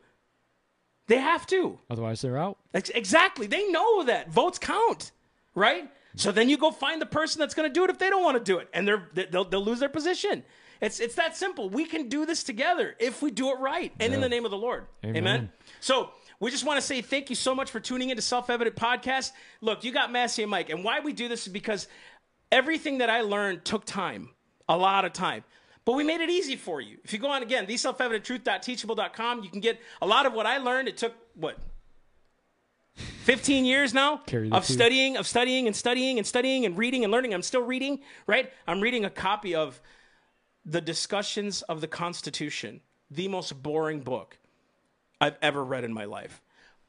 [1.07, 1.79] They have to.
[1.89, 2.59] Otherwise they're out.
[2.75, 3.47] Exactly.
[3.47, 5.13] They know that votes count,
[5.55, 5.91] right?
[6.19, 8.25] So then you go find the person that's going to do it if they don't
[8.25, 10.43] want to do it and they're they'll, they'll lose their position.
[10.81, 11.71] It's it's that simple.
[11.71, 14.17] We can do this together if we do it right and yeah.
[14.17, 14.87] in the name of the Lord.
[15.05, 15.17] Amen.
[15.17, 15.53] Amen.
[15.81, 16.11] So
[16.41, 19.31] we just want to say thank you so much for tuning into Self Evident Podcast.
[19.61, 21.87] Look, you got Massey and Mike, and why we do this is because
[22.51, 24.31] everything that I learned took time,
[24.69, 25.45] a lot of time.
[25.85, 26.99] But we made it easy for you.
[27.03, 30.89] If you go on again, theselfevidenttruth.teachable.com, you can get a lot of what I learned.
[30.89, 31.59] It took what
[33.25, 34.23] 15 years now
[34.53, 34.73] of two.
[34.73, 37.35] studying, of studying and studying and studying and reading and learning.
[37.35, 38.53] I'm still reading, right?
[38.67, 39.81] I'm reading a copy of
[40.65, 42.81] the discussions of the Constitution,
[43.11, 44.39] the most boring book
[45.21, 46.43] I've ever read in my life.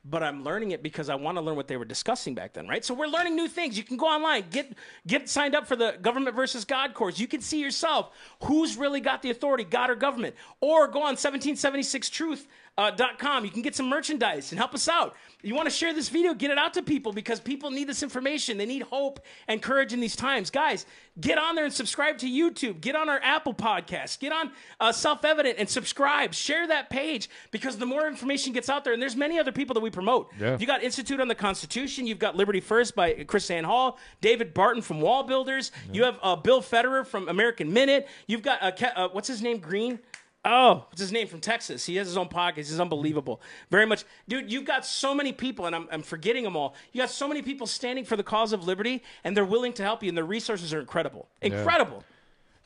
[0.05, 2.67] But I'm learning it because I want to learn what they were discussing back then,
[2.67, 2.85] right?
[2.85, 3.77] So we're learning new things.
[3.77, 4.73] You can go online, get
[5.05, 7.19] get signed up for the government versus God course.
[7.19, 8.09] You can see yourself
[8.43, 10.35] who's really got the authority, God or government.
[10.61, 12.47] Or go on 1776 Truth
[12.79, 13.43] uh, .com.
[13.43, 15.15] You can get some merchandise and help us out.
[15.41, 18.03] You want to share this video, get it out to people because people need this
[18.03, 18.57] information.
[18.57, 20.49] They need hope and courage in these times.
[20.49, 20.85] Guys,
[21.19, 22.79] get on there and subscribe to YouTube.
[22.79, 24.19] Get on our Apple podcast.
[24.19, 26.33] Get on uh, Self Evident and subscribe.
[26.33, 29.73] Share that page because the more information gets out there, and there's many other people
[29.73, 30.31] that we promote.
[30.39, 30.57] Yeah.
[30.57, 32.07] You got Institute on the Constitution.
[32.07, 33.97] You've got Liberty First by KrisAnne Hall.
[34.21, 35.71] David Barton from Wall Builders.
[35.87, 35.93] Yeah.
[35.93, 38.07] You have uh, Bill Federer from American Minute.
[38.27, 39.99] You've got, uh, uh what's his name, Green?
[40.45, 41.85] Oh, what's his name from Texas?
[41.85, 42.55] He has his own podcast.
[42.55, 43.41] He's unbelievable.
[43.69, 44.05] Very much.
[44.27, 46.75] Dude, you've got so many people, and I'm, I'm forgetting them all.
[46.93, 49.83] You got so many people standing for the cause of liberty, and they're willing to
[49.83, 51.27] help you, and their resources are incredible.
[51.41, 52.03] Incredible.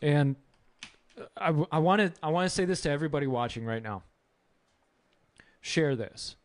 [0.01, 0.19] Yeah.
[0.19, 0.36] And
[1.38, 4.03] I, I want to I want to say this to everybody watching right now.
[5.61, 6.36] Share this.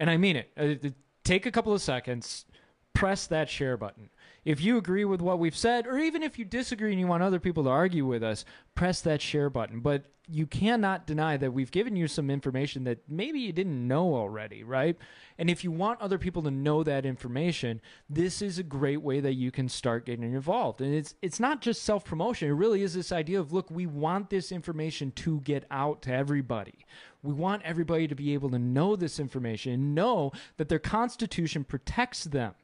[0.00, 0.50] And I mean it.
[0.56, 0.88] Uh,
[1.24, 2.46] take a couple of seconds,
[2.98, 4.10] press that share button.
[4.44, 7.22] If you agree with what we've said, or even if you disagree and you want
[7.22, 8.44] other people to argue with us,
[8.74, 9.78] press that share button.
[9.78, 14.16] But you cannot deny that we've given you some information that maybe you didn't know
[14.16, 14.96] already, right?
[15.38, 17.80] And if you want other people to know that information,
[18.10, 20.80] this is a great way that you can start getting involved.
[20.80, 22.48] And it's it's not just self-promotion.
[22.48, 26.12] It really is this idea of look, we want this information to get out to
[26.12, 26.84] everybody.
[27.22, 31.62] We want everybody to be able to know this information and know that their constitution
[31.62, 32.54] protects them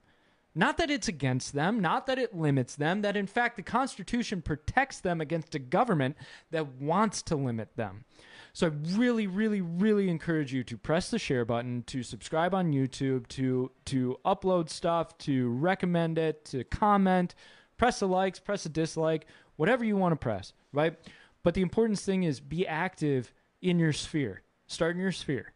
[0.55, 4.41] not that it's against them, not that it limits them, that in fact the Constitution
[4.41, 6.17] protects them against a government
[6.51, 8.05] that wants to limit them.
[8.53, 12.73] So I really, really, really encourage you to press the share button, to subscribe on
[12.73, 17.35] YouTube, to to upload stuff, to recommend it, to comment,
[17.77, 19.27] press the likes, press the dislike,
[19.57, 20.97] whatever you want to press, right?
[21.43, 24.43] But the important thing is be active in your sphere.
[24.69, 25.53] Start in your sphere.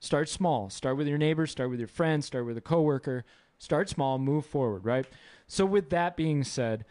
[0.00, 0.70] Start small.
[0.70, 3.24] Start with your neighbors, start with your friends, start with a coworker
[3.58, 5.06] Start small, move forward, right?
[5.46, 6.84] So with that being said,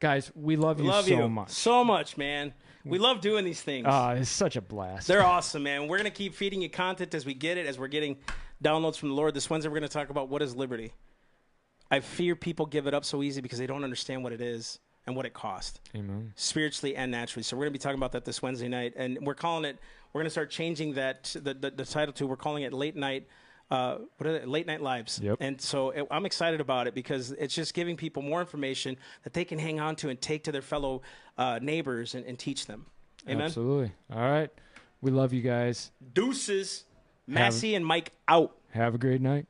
[0.00, 1.28] guys, we love you love so you.
[1.28, 1.50] much.
[1.50, 2.52] So much, man.
[2.84, 3.86] We love doing these things.
[3.88, 5.06] Oh, it's such a blast.
[5.06, 5.86] They're awesome, man.
[5.86, 8.16] We're gonna keep feeding you content as we get it, as we're getting
[8.62, 9.34] downloads from the Lord.
[9.34, 10.92] This Wednesday, we're gonna talk about what is liberty.
[11.92, 14.78] I fear people give it up so easy because they don't understand what it is
[15.06, 16.32] and what it costs Amen.
[16.36, 17.42] spiritually and naturally.
[17.42, 19.78] So we're going to be talking about that this Wednesday night, and we're calling it.
[20.12, 22.26] We're going to start changing that the, the, the title to.
[22.26, 23.26] We're calling it late night.
[23.72, 24.44] Uh, what are they?
[24.44, 25.18] Late night lives.
[25.22, 25.38] Yep.
[25.40, 29.32] And so it, I'm excited about it because it's just giving people more information that
[29.32, 31.00] they can hang on to and take to their fellow
[31.38, 32.84] uh, neighbors and, and teach them.
[33.26, 33.46] Amen.
[33.46, 33.92] Absolutely.
[34.12, 34.50] All right.
[35.00, 35.90] We love you guys.
[36.12, 36.84] Deuces,
[37.26, 38.54] Massey and Mike out.
[38.72, 39.46] Have a great night.